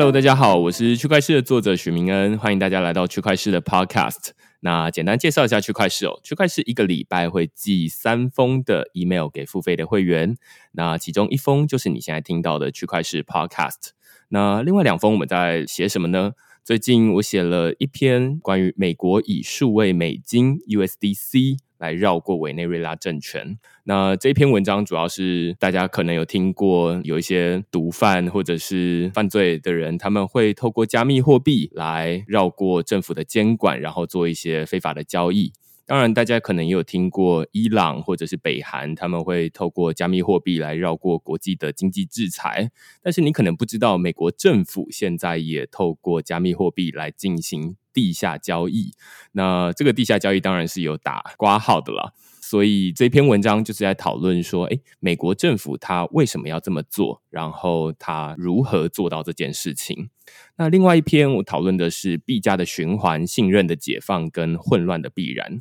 [0.00, 4.30] Hello，大家好，我是区块市的作者许明恩，欢迎大家来到区块市的 Podcast。
[4.60, 10.38] 那简单介绍一下区块市哦，区块市一个礼拜会寄三封的 email 给付费的会员，
[10.72, 13.90] 那其中一封就是你现在听到的区块市 Podcast，
[14.30, 16.32] 那另外两封我们在写什么呢？
[16.64, 23.58] 最近我写了一篇关于美国以数位美金 USDC 来绕过委内瑞拉政权。
[23.84, 35.52] 那这篇文章主要是大家可能有听过，有一些毒贩或者是犯罪的人，他们会透过加密货币来绕过政府的监管，然后做一些非法的交易。
[35.90, 42.70] 当然，大家可能也有听过伊朗或者是北韩，他们会透过加密货币来绕过国际的经济制裁。
[43.02, 48.92] 但是你可能不知道，美国政府现在也透过加密货币来进行地下交易。
[49.32, 52.14] 那这个地下交易当然是有打挂号的了。
[52.50, 57.22] 所以这篇文章就是在讨论说，诶，美国政府它为什么要这么做？
[57.30, 60.10] 然后它如何做到这件事情？
[60.56, 65.60] 那另外一篇我讨论的是币价的循环、信任的解放跟混乱的必然。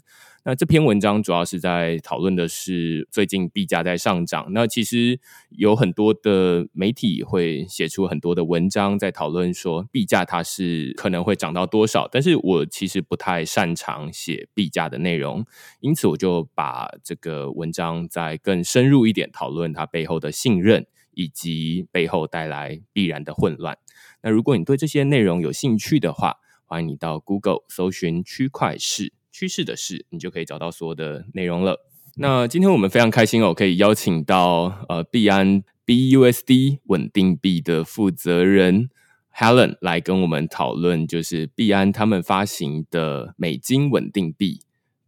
[0.49, 4.47] 那这篇文章主要是在讨论的是最近币价在上涨。
[4.49, 5.19] 那其实
[5.49, 12.09] 有很多的媒体会写出很多的文章，在讨论说币价它是可能会涨到多少。
[12.11, 15.45] 但是我其实不太擅长写币价的内容，
[15.81, 23.77] 因此我就把这个文章再更深入一点讨论它背后的信任，以及背后带来必然的混乱。
[24.23, 29.13] 那如果你对这些内容有兴趣的话，欢迎你到 Google 搜寻区块市。
[29.39, 31.79] 趋势的事，你就可以找到所有的内容了。
[32.17, 38.89] 那今天我们非常开心哦，可以邀请到呃币安 BUSD 稳定币的负责人
[39.33, 44.59] Helen 来跟我们讨论，就是币安他们发行的美金稳定币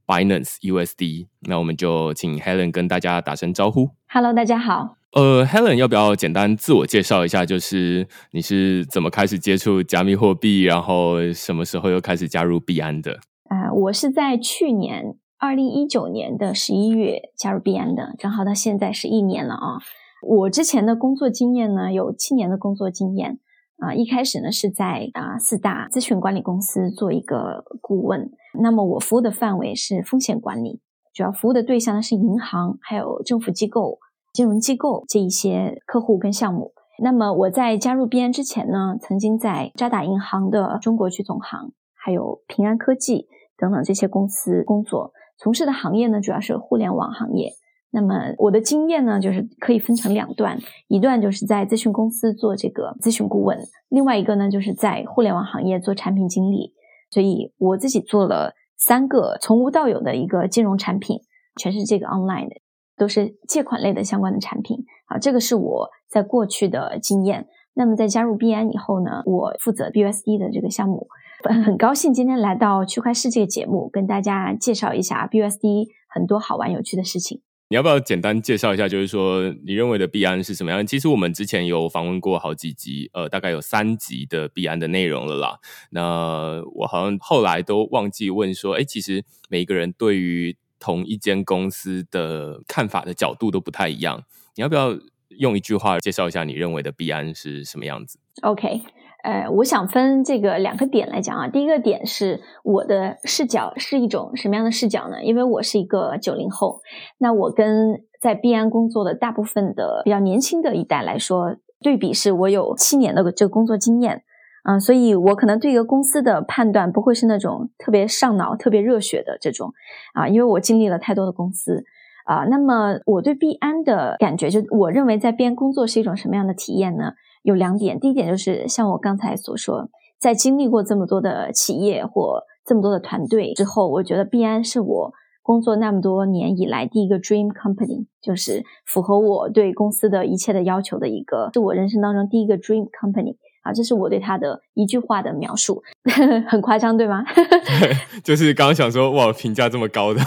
[0.07, 1.27] Binance USD。
[1.41, 3.89] 那我们就请 Helen 跟大家打声招呼。
[4.07, 4.95] Hello，大家好。
[5.11, 7.45] 呃，Helen 要不要简单自我介绍一下？
[7.45, 13.19] 就是你是怎么开始接触加密货币，然后什么时候又开始加入币安的？
[13.51, 19.77] 啊，我是在去年二零一九年的十一月加入币安的，正好到现在是一年了啊。
[20.25, 23.39] 我之前的工作经验呢，有七年的工作经验
[23.79, 23.93] 啊。
[23.93, 28.31] 一开始呢是在啊四大咨询管理公司做一个顾问，
[28.61, 30.79] 那么我服务的范围是风险管理，
[31.13, 33.99] 主要服务的对象呢是银行、还有政府机构、
[34.31, 36.71] 金融机构这一些客户跟项目。
[37.03, 43.27] 那么我在加入币安之前呢，曾经在渣打银行的中国区总行，还有平安科技。
[43.61, 47.51] 等等这些公司工作从事的行业呢，主要是互联网行业。
[47.93, 50.57] 那么我的经验呢，就是可以分成两段，
[50.87, 56.73] 一段就是在咨询公司做这个咨询顾问，另外一个呢就是在互联网行业做产品经理。
[57.09, 61.19] 所以我自己做了三个从无到有的一个金融产品，
[61.59, 62.55] 全是这个 online 的，
[62.97, 64.85] 都是借款类的相关的产品。
[65.07, 67.47] 啊，这个是我在过去的经验。
[67.73, 71.07] 那么在加入币安以后呢，我负责 BUSD 的这个项目。
[71.43, 77.41] 很高兴今天来到区块世界节目，跟大家介绍一下 BUSD 很多好玩有趣的事情。
[77.69, 80.85] 你要不要简单介绍一下，就是说你认为的币安是什么样？
[80.85, 85.57] 其实我们之前有访问过好几集，呃，大概有三集的币安的内容了啦。
[85.91, 94.21] 那我好像后来都忘记问说，哎，其实每一个人对于同一间公司的看法的角度都不太一样。
[94.55, 94.93] 你要不要
[95.39, 98.81] 用一句话介绍一下你认为的币安是什么样子？OK。
[99.23, 101.47] 呃，我想分这个两个点来讲啊。
[101.47, 105.23] 第一个点是我的视角是一种什么样的视角呢？
[105.23, 106.79] 因为我是一个九零后，
[107.19, 114.23] 那我跟在币安工作的大部分的比较年轻的一代来说，对比是我有七年的这个工作经验，
[114.63, 119.71] 嗯，所以我可能对一个公司的判断不会是那种特别上脑、特别热血的这种
[120.13, 121.83] 啊，因为我经历了太多的公司
[122.25, 122.45] 啊。
[122.49, 127.13] 那么我对币安的感觉，就我认为在边工作是一种什么样的体验呢？
[127.43, 145.81] 有两点，第一点就是像我刚才所说，在经历过这么多的企业或这么多的团队之后，我觉得必安是我工作那么多年以来第一个 dream company，就是符合我对公司的一切的要求的一个，是我人生当中第一个 dream company 啊，这是我对他的一句话的描述，
[146.47, 147.23] 很夸张对吗？
[147.33, 150.21] 对，就是刚刚想说哇，评价这么高的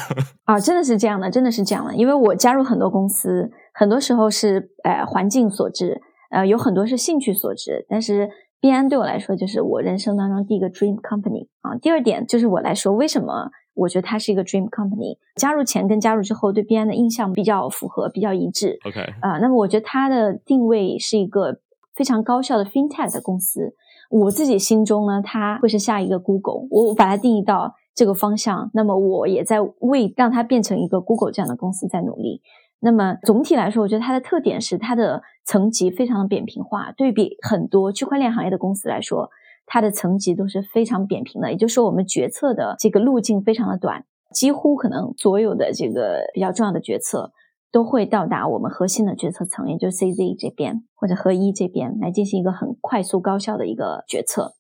[0.44, 6.00] 啊，真的是这样的，真的是这样的，因为我加入很多公司，很多时候是呃环境所致。
[6.34, 8.28] 呃，有很多是兴趣所致，但是
[8.60, 11.76] 币安对我来说就是我人生当中第一个 dream company 啊。
[11.76, 15.16] 第二点就是我来说，为什么我觉得它是一个 dream company？
[15.36, 18.78] 加入前跟加入之后对币安的印象比较符合，比较一致。
[18.84, 21.58] OK 啊，那么我觉得它的定位是一个
[21.94, 23.76] 非常高效的 fintech 的公司。
[24.10, 28.70] 我自己心中呢，它会是下一个 Google，我把它定义到这个方向。
[28.75, 32.40] 那么我也在为让它变成一个 Google 这样的公司在努力。
[32.81, 39.31] 那么总体来说，我觉得它的特点是它的层级非常的扁平化，对比很多区块链行业的公司来说，
[39.65, 41.50] 它的层级都是非常扁平的。
[41.50, 44.05] 也就是说，我们决策的这个路径非常的短，
[44.35, 47.32] 几乎可能所有的这个比较重要的决策
[47.73, 54.53] 都会到达我们核心的决策层，也就是 CZ 这边或者合一这边来进行一个很快速高效的一个决策。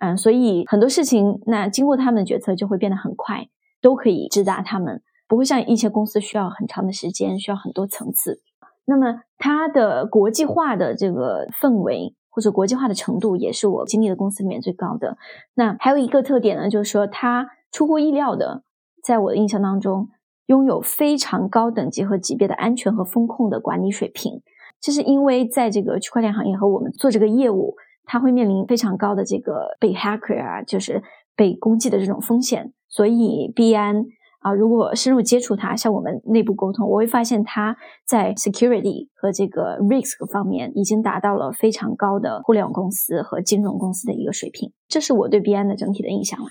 [0.00, 3.48] 嗯，所以很多事情那经过他们的决策就会变得很快，
[3.80, 5.00] 都可以直达他们。
[5.28, 8.40] 不会像一些公司需要很长的时间，需要很多层次。
[8.86, 15.18] 那么它的国际化的这个氛围或者国际化的程度，也是我经历的公司里面最高的。
[15.54, 18.62] 那还有一个特点呢，就是说它出乎意料的，
[19.02, 20.08] 在我的印象当中，
[20.46, 24.40] 拥有非常高等级和级别的安全和风控的管理水平。
[24.80, 27.74] 这是因为在这个区块链行业和我们做这个业务，
[28.06, 31.02] 它会面临非常高的这个被 hacker 啊，就是
[31.36, 34.06] 被攻击的这种风险，所以币安。
[34.40, 37.76] 啊，如果深入接触它，像我们内部沟通，我会发现它
[38.06, 44.72] 在 security 和这个 risk 方面已经达到了非常高的互联网公司和金融公司的一个水平。
[44.88, 46.46] 这是我对币安的整体的印象了。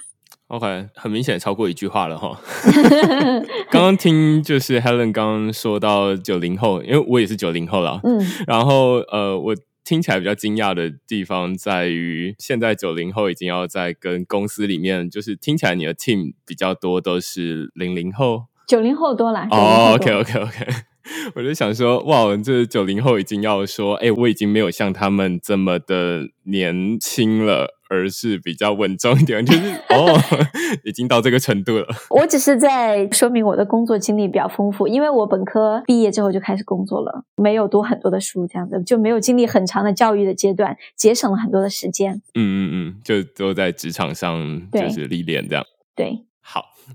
[0.48, 2.40] OK，很明显超过一句话了哈。
[3.70, 9.56] 刚刚听就是 Helen 刚刚说到九零后，因为我也是九零后了，嗯，然后呃我。
[9.88, 19.48] 听起来比较惊讶的地方在于，现在九零后已经要在跟公司里面，就是听起来你的 team 比较多都是零零后，九零后多了。
[19.50, 20.66] 哦，OK OK OK，
[21.36, 27.76] 我就想说，哇，这九零后已经要说，哎，我已经没有像他们这么的年轻了。
[27.90, 29.62] 而是比较稳重一点，就是
[29.92, 30.14] 哦，
[30.84, 31.88] 已经到这个程度了。
[32.10, 42.22] 我只是在说明我的工作经历比较丰富，因为我本科毕业之后就开始工作了，没有读很多的书，这样子就没有经历很长的教育的阶段，节省了很多的时间。
[42.36, 45.64] 嗯嗯嗯，就都在职场上就是历练这样。
[45.96, 46.27] 对，好。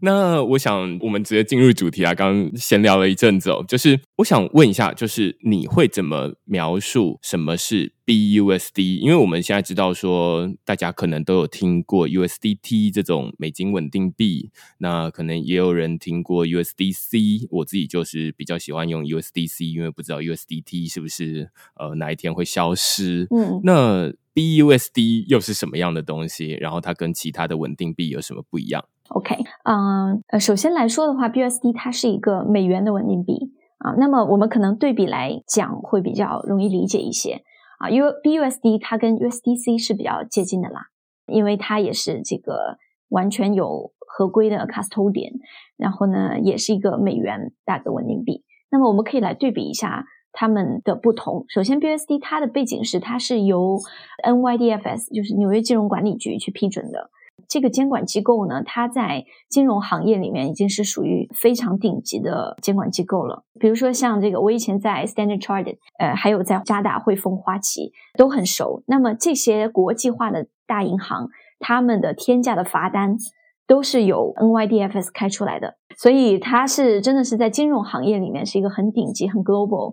[0.01, 2.15] 那我想，我们直接进入主题啊！
[2.15, 8.99] 刚刚闲聊了一阵子，哦，就是我想问一下，就是你会怎么描述什么是 BUSD？
[9.01, 17.47] 因为我们现在知道说，大家可能都有听过 USDT 这种美金稳定币，那可能也有人听过 USDC。
[17.51, 23.27] 我自己就是比较喜欢用 USDC，因为不知道 USDT 是不是呃哪一天会消失。
[23.31, 26.53] 嗯，那 BUSD 又是什么样的东西？
[26.61, 33.95] 然后它跟其他的稳定币有什么不一样？OK，嗯，呃，首先来说的话，BUSD 它是一个美元的稳定币啊。
[33.99, 37.43] 那么我们可能对比来讲会比较容易理解一些
[37.83, 40.87] 啊，因为 BUSD 它跟 USDC 是比较接近的啦，
[41.27, 45.33] 因为它也是这个完全有合规的 custodian，
[45.77, 48.45] 然后呢，也是一个美元大的稳定币。
[48.71, 51.45] 那么我们可以来对比一下它们的不同。
[51.49, 53.81] 首先，BUSD 它的背景是它是由
[54.25, 57.11] NYDFS，就是纽约金融管理局去批准的。
[57.53, 63.45] 这个监管机构呢，它在金融行业里面已经是属于非常顶级的监管机构了。
[63.61, 68.83] 比如说像这个，我以前在 Standard Chartered，呃，还有在渣打、汇丰、花旗都很熟。
[68.87, 71.29] 那么这些国际化的大银行，
[71.59, 73.19] 他们的天价的罚单
[73.67, 79.93] 都是由 NYDFS 开出来的，所以它是真的是在金融行业里面是一个很顶级、很 global、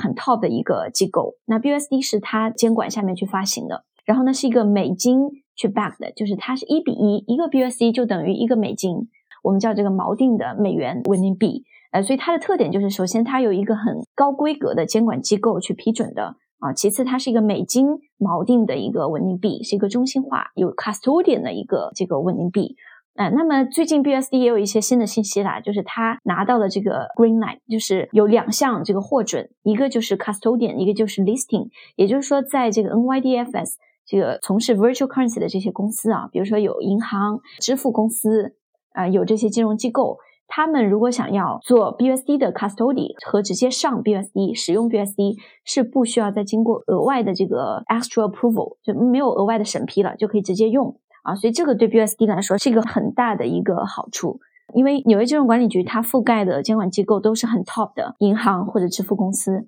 [0.00, 1.34] 很 top 的一个机构。
[1.44, 5.43] 那 BUSD 是它监管下面去发行的，然后呢是一个美金。
[5.56, 9.08] 去 back 的，就是它是一比一，一个 bsd 就等于一个美金，
[9.42, 11.64] 我们叫这个锚定的美元稳定币。
[11.92, 17.86] 呃，所以它的特点就是，首先它有一个很高规格的监管机构去批准的啊，其次它是一个美金
[18.18, 22.74] 锚定的一个稳定币，是一个中心化有 custodian 的一个这个稳定币。
[23.14, 33.74] 呃，那么最近 BSD 也有一些新的信息啦，就是它拿到了这个 green light，就是有两项这个获准，一个就是 custodian，一个就是 listing，也就是说在这个 NYDFS。
[34.06, 38.54] 这个从事 virtual currency 的这些公司啊，比如说有银行、支付公司
[38.92, 51.34] 啊，有这些金融机构，他们如果想要做 BUSD 的 custody 和直接上 BUSD 使用 BUSD，是不需要再经过额外的这个 extra approval，就没有额外的审批了，就可以直接用啊。
[51.34, 54.40] 所以这个对 BUSD 来说是一个很大的一个好处，
[54.74, 59.66] 因为纽约金融管理局它覆盖的监管机构都是很 top 的银行或者支付公司。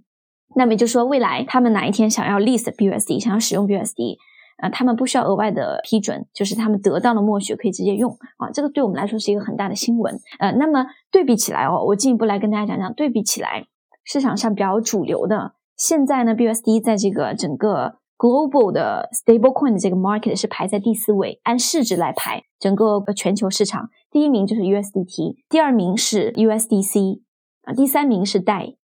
[0.58, 4.16] 那么就说，未来他们哪一天想要 list BUSD，想要使用 BUSD，
[4.56, 10.18] 啊，他们不需要额外的批准，就是他们得到了默许可以直接用啊，这个对我们来说是一个很大的新闻。
[10.38, 13.66] 呃，那么对比起来哦，我进一步来跟大家讲讲，对比起来
[14.02, 27.20] 市场上比较主流的，现在呢 BUSD 在这个整个 global 的 stablecoin 的这个 market 是排在第四位，按市值来排，整个全球市场第一名就是 USDT，第二名是 USDC，
[27.64, 28.76] 啊，第三名是 DAI。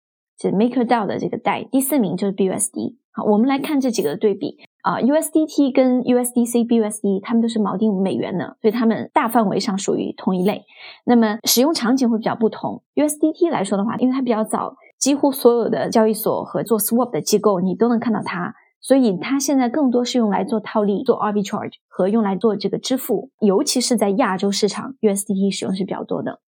[0.42, 2.96] 是 MakerDAO 的这个代，第四名就是 BUSD。
[3.12, 10.64] 好，我们来看这几个对比啊，USDT 跟 USDC、BUSD，它们都是锚定美元的，所以它们大范围上属于同一类。
[11.04, 12.82] 那么使用场景会比较不同。
[12.96, 18.54] USDT 来说的话，因为它比较早几乎所有的交易所和做 swap 的机构，你都能看到它。
[18.80, 26.40] 所以它现在更多是用来做套利、做 arbitrage 和用来做这个支付，尤其是在亚洲市场，USDT 使用是比较多的。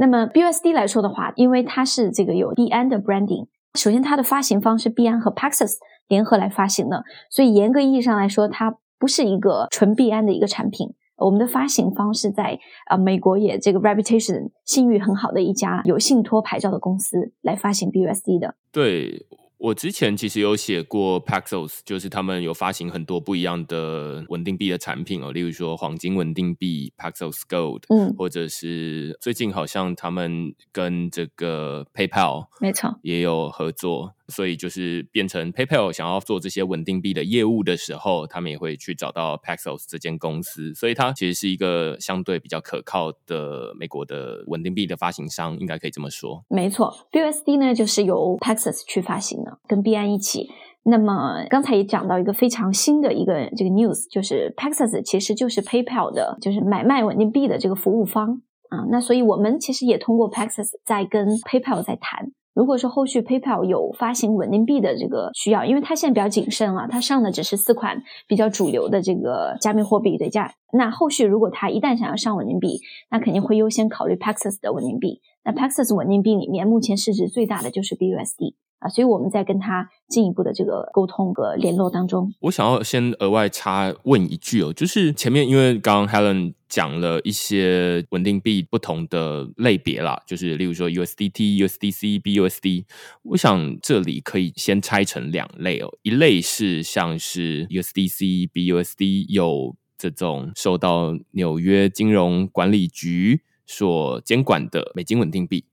[0.00, 5.74] 那么 BUSD 来说的话，因为它是这个有币安的 branding，首先它的发行方是币安和 Paxos
[6.06, 10.94] 联合来发行的，所以严格意义上来说，它不是一个纯币安的一个产品。
[11.16, 18.54] 我们的发行方是在啊美国也这个 reputation 信誉很好的一家有信托牌照的公司来发行 BUSD 的。
[18.70, 19.26] 对。
[19.58, 34.14] 我之前其实有写过 Paxos，就是他们有发行很多不一样的稳定币的产品哦，例如说黄金稳定币 Paxos Gold，嗯，或者是最近好像他们跟这个 PayPal 没错也有合作。
[34.28, 40.74] 所以就是变成 PayPal 想要做这些稳定币的业务的时候，他们也会去找到 Paxos 这间公司。
[40.74, 46.44] 所以它其实是一个相对比较可靠的美国的稳定币的发行商，应该可以这么说。
[46.48, 50.48] 没错，BUSD 呢就是由 Paxos 去发行的，跟币安一起。
[50.84, 58.84] 那么刚才也讲到一个非常新的一个这个 news，就是 Paxos 其实就是 PayPal 的，就是买卖稳定币的这个服务方啊。
[58.90, 62.32] 那所以我们其实也通过 Paxos 在跟 PayPal 在谈。
[62.58, 70.52] 如果说后续 PayPal 有发行稳定币的这个需要，因为它现在比较谨慎啊，它上的只是四款比较主流的这个加密货币对价。
[70.72, 72.80] 那后续如果它一旦想要上稳定币，
[73.12, 75.20] 那肯定会优先考虑 Paxos 的稳定币。
[75.44, 78.54] 那 Paxos 稳定币里面目前市值最大的就是 BUSD。
[78.78, 92.84] 啊，所以我们在跟他进一步的这个沟通和联络当中，我想要先额外插问一句哦，就是前面因为刚刚 Helen 讲了一些稳定币不同的类别啦，就是例如说 USDT、USDC、BUSD，
[93.22, 105.64] 我想这里可以先拆成两类哦，一类是像是 USDC、BUSD 有这种受到纽约金融管理局所监管的美金稳定币。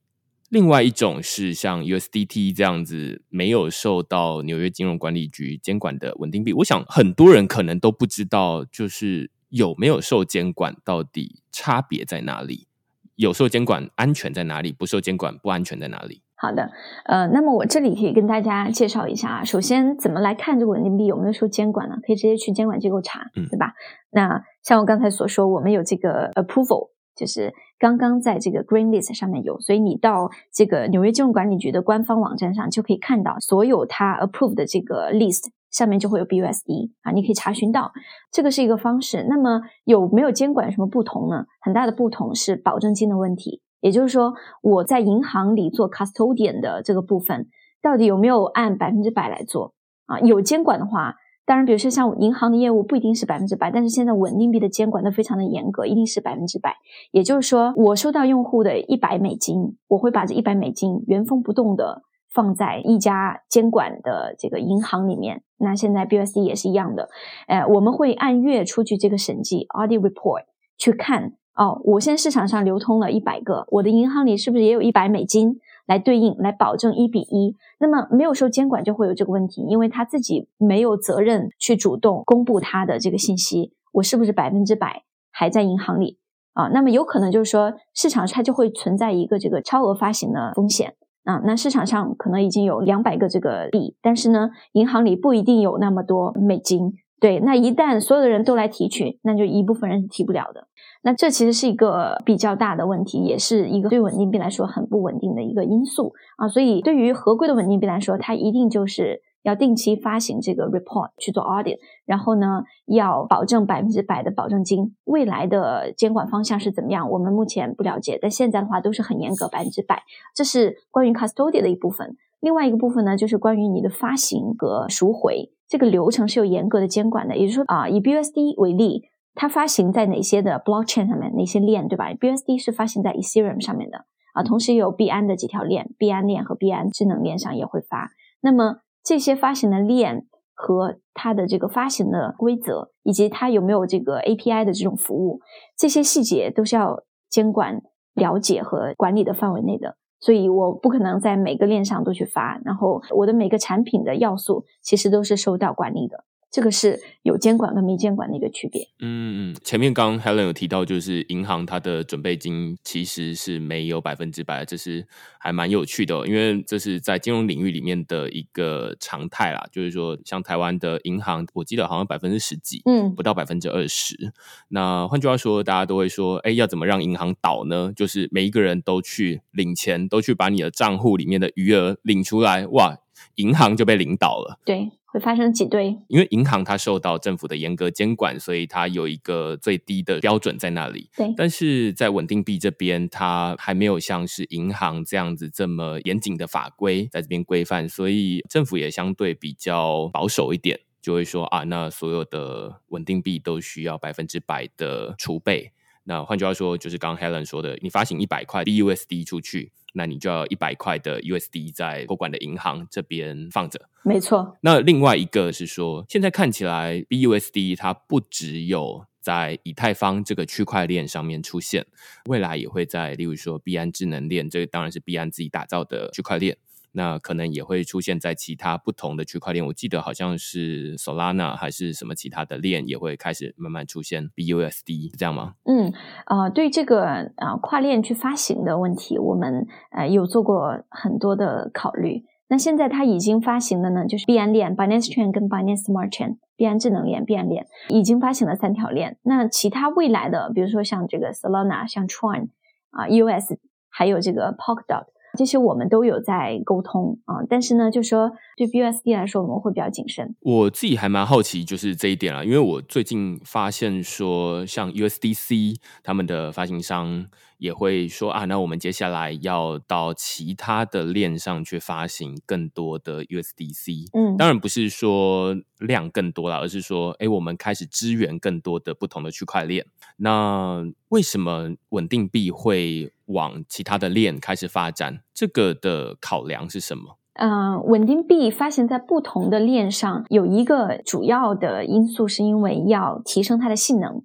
[0.56, 12.68] 另外一种是像 USDT 这样子没有受到纽约金融管理局监管的稳定币，我想很多人可能都不知道，就是有没有受监管，到底差别在哪里？
[13.16, 14.72] 有受监管安全在哪里？
[14.72, 16.22] 不受监管不安全在哪里？
[16.36, 16.70] 好的，
[17.04, 19.44] 呃，那么我这里可以跟大家介绍一下啊。
[19.44, 21.96] 首先，怎么来看这个稳定币有没有受监管呢？
[22.06, 23.74] 可以直接去监管机构查，对吧？
[24.10, 26.95] 那像我刚才所说，我们有这个 approval。
[27.16, 37.90] 就是刚刚在这个 Green List 上面有，所以你到这个纽约金融管理局的官方网站上就可以看到，所有它 Approved 的这个 List 上面就会有 BUSD 啊，你可以查询到，
[38.30, 39.26] 这个是一个方式。
[39.28, 41.46] 那么有没有监管有什么不同呢？
[41.62, 47.48] 很大的不同是保证金的问题，也就是说我在银行里做 Custodian 的这个部分，
[47.80, 49.72] 到底有没有按百分之百来做
[50.04, 50.20] 啊？
[50.20, 51.14] 有监管的话。
[51.46, 56.74] 当然，比如说像银行的业务不一定是百分之百，但是现在稳定币的监管都非常的严格，一定是百分之百。
[57.12, 65.44] 也就是说，我收到用户的一百美金，我会把这一百美金原封不动的放在一家监管的这个银行里面。
[65.58, 67.08] 那现在 BUSD 也是一样的，
[67.46, 70.42] 呃，我们会按月出具这个审计 audit report
[70.76, 75.60] 去看，哦，我现在市场上流通了一百个，我的银行里是不是也有一百美金？
[75.86, 77.56] 来对应，来保证一比一。
[77.78, 86.18] 那么没有受监管就会有这个问题，因为他自己没有责任去主动公布他的这个信息，我是不是百分之百还在银行里
[86.54, 86.68] 啊？
[86.68, 91.40] 那么有可能就是说市场它就会存在一个这个超额发行的风险啊。
[91.44, 96.92] 那市场上可能已经有两百个这个币，但是呢，银行里不一定有那么多美金。
[97.18, 100.66] 对，那一旦所有的人都来提取，那就一部分人是提不了的。
[101.06, 106.48] 那这其实是一个比较大的问题，也是一个对稳定币来说很不稳定的一个因素啊。
[106.48, 114.96] 所以对于合规的稳定币来说，它一定就是要定期发行这个 report 去做 audit，然后呢，要保证百分之百的保证金。
[115.04, 120.02] 未来的监管方向是怎么样，我们目前不了解，但现在的话都是很严格，百分之百。
[120.34, 122.16] 这是关于 custody 的一部分。
[122.40, 125.52] 另外一个部分呢，就是关于你的发行和赎回。
[125.68, 129.04] 这个流程是有严格的监管的，也就是说啊，以 BUSD 为例，
[129.36, 138.10] 它发行在哪些的 blockchain 上面，哪些链，对吧？BUSD 是发行在 Ethereum 上面的啊，同时也有币安的几条链，币安链和币安智能链上也会发。
[138.40, 145.40] 那么这些发行的链和它的这个发行的规则，以及它有没有这个 API 的这种服务，
[145.76, 147.82] 这些细节都是要监管
[148.14, 149.96] 了解和管理的范围内的。
[150.18, 156.24] 所以我不可能在每个链上都去发，然后我的每个产品的要素其实都是受到管理的。
[156.56, 158.88] 这个是有监管跟没监管的一个区别。
[159.00, 165.06] 嗯嗯，前面刚 Helen 有提到，就是银行它的准备金其实是没有百分之百，这是
[165.38, 169.66] 还蛮有趣的，因为这是在金融领域里面的一个常态啦。
[169.70, 174.32] 就是说，像台湾的银行，我记得好像百分之十几，嗯，不到百分之二十。
[174.68, 177.92] 那换句话说，大家都会说，哎，要怎么让银行倒呢？
[177.94, 182.96] 就是每一个人都去领钱，都去把你的账户里面的余额领出来，哇，
[183.34, 184.58] 银行就被领倒了。
[184.64, 184.90] 对。
[185.16, 191.08] 会发生挤兑，因为银行它受到政府的严格监管，所以它有一个最低的标准在那里。
[191.16, 205.72] 对，但是在稳定币这边，它还没有像是银行这样子这么严谨的法规在这边规范，所以政府也相对比较保守一点，就会说啊，那所有的稳定币都需要百分之百的储备。
[206.06, 209.72] 那换句话说，就是刚刚 Helen 说的，你发行一百块 BUSD 出去。
[209.98, 214.58] 那你就要一百块的 USD 在托管的银行这边放着，没错。
[214.60, 221.86] 那另外一个是说，现在看起来 BUSD 它不只有在以太坊这个区块链上面出现，
[222.26, 226.58] 未来也会在，例如说币安智能链，这个当然是币安自己打造的区块链。
[226.96, 235.56] 那可能也会出现在其他不同的区块链，我记得好像是 Solana 还是什么其他的链也会开始慢慢出现 BUSD，是这样吗？
[235.64, 235.92] 嗯，
[236.24, 237.04] 呃，对这个
[237.36, 242.24] 呃跨链去发行的问题，我们呃有做过很多的考虑。
[242.48, 249.18] 那现在它已经发行的呢，就是币安链 Binance Chain 跟 Binance Smart Chain，币安智能链、币安链已经发行了三条链。
[249.22, 252.48] 那其他未来的，比如说像这个 Solana、像 Tron
[252.90, 253.58] 啊、US，
[253.90, 255.04] 还有这个 Polkadot。
[255.36, 260.34] 这些我们都有在沟通啊，但是呢，就说对 BUSD 来说，我们会比较谨慎。
[260.40, 267.26] 我自己还蛮好奇，就是这一点啊，因为我最近发现说，像 USDC 他们的发行商
[267.58, 274.08] 也会说啊，那我们接下来要到其他的链上去发行更多的 USDC。
[274.12, 279.86] 嗯，当然不是说量更多了，而是说，哎，我们开始支援更多的不同的区块链。
[280.18, 283.12] 那为什么稳定币会？
[283.26, 287.18] 往其他的链开始发展，这个的考量是什么？
[287.32, 294.22] 嗯，稳定币发行在不同的链上，有一个主要的因素是因为要提升它的性能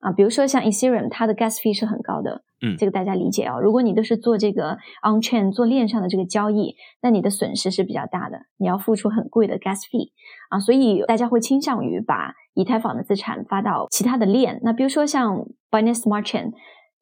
[0.00, 0.12] 啊。
[0.12, 3.58] 比如说像 Ethereum，它的 gas fee 是很高的，嗯，这个大家理解啊。
[3.58, 10.10] 如果你都是做这个 on chain 做链上的这个交易，那你的损失是比较大的，你要付出很贵的 gas fee
[10.50, 10.58] 啊。
[10.58, 14.60] 所以大家会倾向于把以太坊的资产发到其他的链。
[14.62, 16.52] 那比如说像 Binance Smart Chain，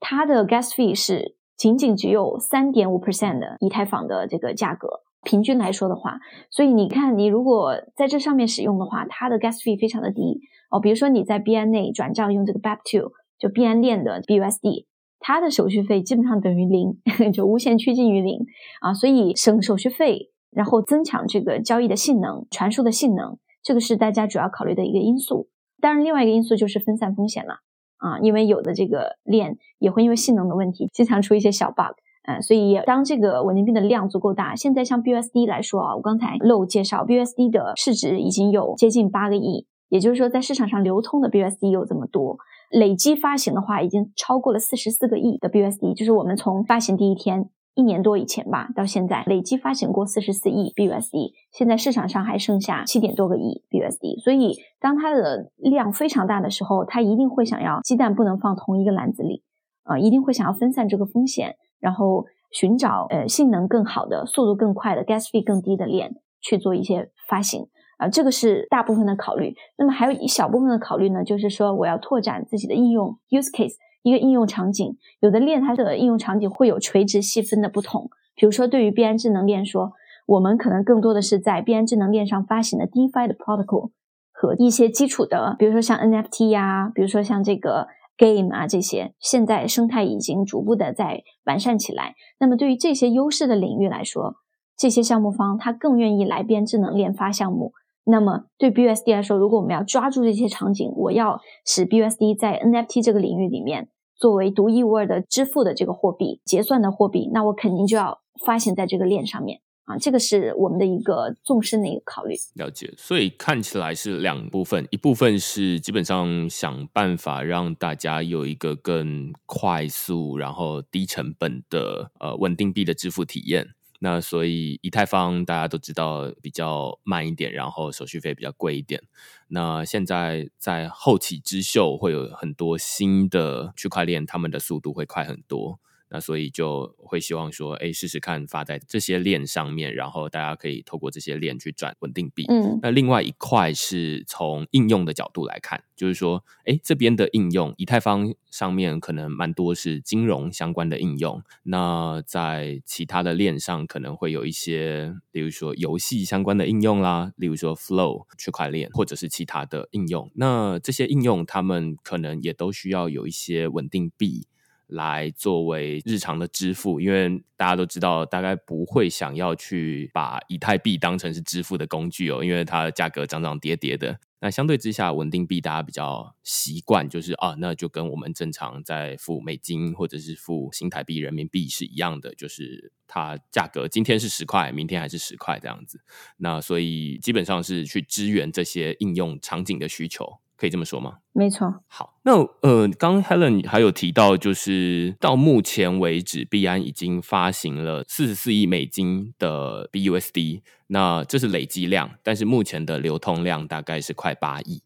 [0.01, 10.81] 它的 gas fee 是仅仅只有三点五 percent 的以太坊的这个价格，平均来说的话，所以你看，你如果在这上面使用的话，它的 gas fee 非常的低哦。
[10.81, 14.87] 比如说你在币安内转账用这个 BEP2，就币安链的 BUSD，
[15.21, 16.99] 它的手续费基本上等于零，
[17.33, 18.41] 就无限趋近于零
[18.81, 18.95] 啊。
[18.95, 25.49] 所以省手续费，然后增强这个交易的性能、传输的性能，这个是大家主要考虑的一个因素。
[25.81, 27.61] 当然，另外一个因素就是分散风险了。
[27.99, 42.39] 啊，因为有的这个链也会因为性能的问题，经常出一些小 bug，嗯，所以当这个稳定币的量足够大，现在像 BUSD 来说啊，我刚才漏介绍，BUSD 的市值已经有接近八个亿，也就是说在市场上流通的 BUSD 有这么多，
[42.71, 47.51] 累计发行的话已经超过了四十四个亿的 BUSD，就是我们从发行第一天。
[47.75, 54.21] 一年多以前吧，到现在累计发行过四十四亿 BUSD，现在市场上还剩下七点多个亿 BUSD。
[54.21, 59.45] 所以，当它的量非常大的时候，它一定会想要鸡蛋不能放同一个篮子里，
[59.85, 67.69] 啊，一定会想要分散这个风险，然后寻找呃性能更好的、速度更快的、gas fee 更低的链去做一些发行
[67.99, 69.55] 啊，这个是大部分的考虑。
[69.77, 73.75] 那么还有一小部分的考虑呢，就是说我要拓展自己的应用 use case。
[74.03, 78.09] 一个应用场景，有的链它的应用场景会有垂直细分的不同。
[78.37, 79.93] 比如说，对于币安智能链说，
[80.25, 83.91] 我们可能更多的是在币安智能链上发行的 DeFi 的 protocol
[84.33, 92.15] 和一些基础的，比如说像 NFT 呀，比如说像这个 game 啊这些，现在生态已经逐步的在完善起来。
[92.39, 94.37] 那么对于这些优势的领域来说，
[94.77, 97.73] 这些项目方他更愿意来边智能链发项目。
[98.11, 109.99] 那么对 BUSD 来说，如果我们要抓住这些场景，我要使 BUSD 在 NFT 这个领域里面作为独一无二的支付的这个货币、结算的货币，那我肯定就要发行在这个链上面啊。
[109.99, 112.35] 这个是我们的一个纵深的一个考虑。
[112.55, 123.69] 了解，所以看起来是两部分，一部分是基本上想办法让大家有一个更快速、然后低成本的呃稳定币的支付体验。
[124.01, 129.03] 那所以以太坊大家都知道比较慢一点，然后手续费比较贵一点。
[129.49, 135.81] 那现在在后起之秀会有很多新的区块链，他们的速度会快很多。
[136.11, 142.45] 那所以就会希望说，哎，试试看发在这些链上面，然后大家可以透过这些链去转稳定币。
[142.49, 160.31] 嗯，那另外一块是从应用的角度来看，就是说，哎，这边的应用，以太坊上面可能蛮多是金融相关的应用，那在其他的链上可能会有一些，比如说游戏相关的应用啦，例如说 Flow 区块链，或者是其他的应用。
[160.35, 164.47] 那这些应用，他们可能也都需要有一些稳定币。
[164.89, 174.19] 来作为日常的支付，因为大家都知道，大概不会想要去把以太币当成是支付的工具哦，因为它的价格涨涨跌跌的。
[174.41, 186.01] 那相对之下，稳定币大家比较习惯，就是啊，那就跟我们正常在付美金或者是付新台币、人民币是一样的，就是它价格今天是十块，明天还是十块这样子。
[186.37, 190.39] 那所以基本上是去支援这些应用场景的需求。
[190.59, 191.19] 可以这么说吗？
[191.33, 191.73] 没错。
[191.87, 204.83] 好，那呃，刚 Helen 还有提到，就是到目前为止，币安已经发行了四十四亿美金的 BUSD，那这是累积量，但是目前的流通量大概是快八亿。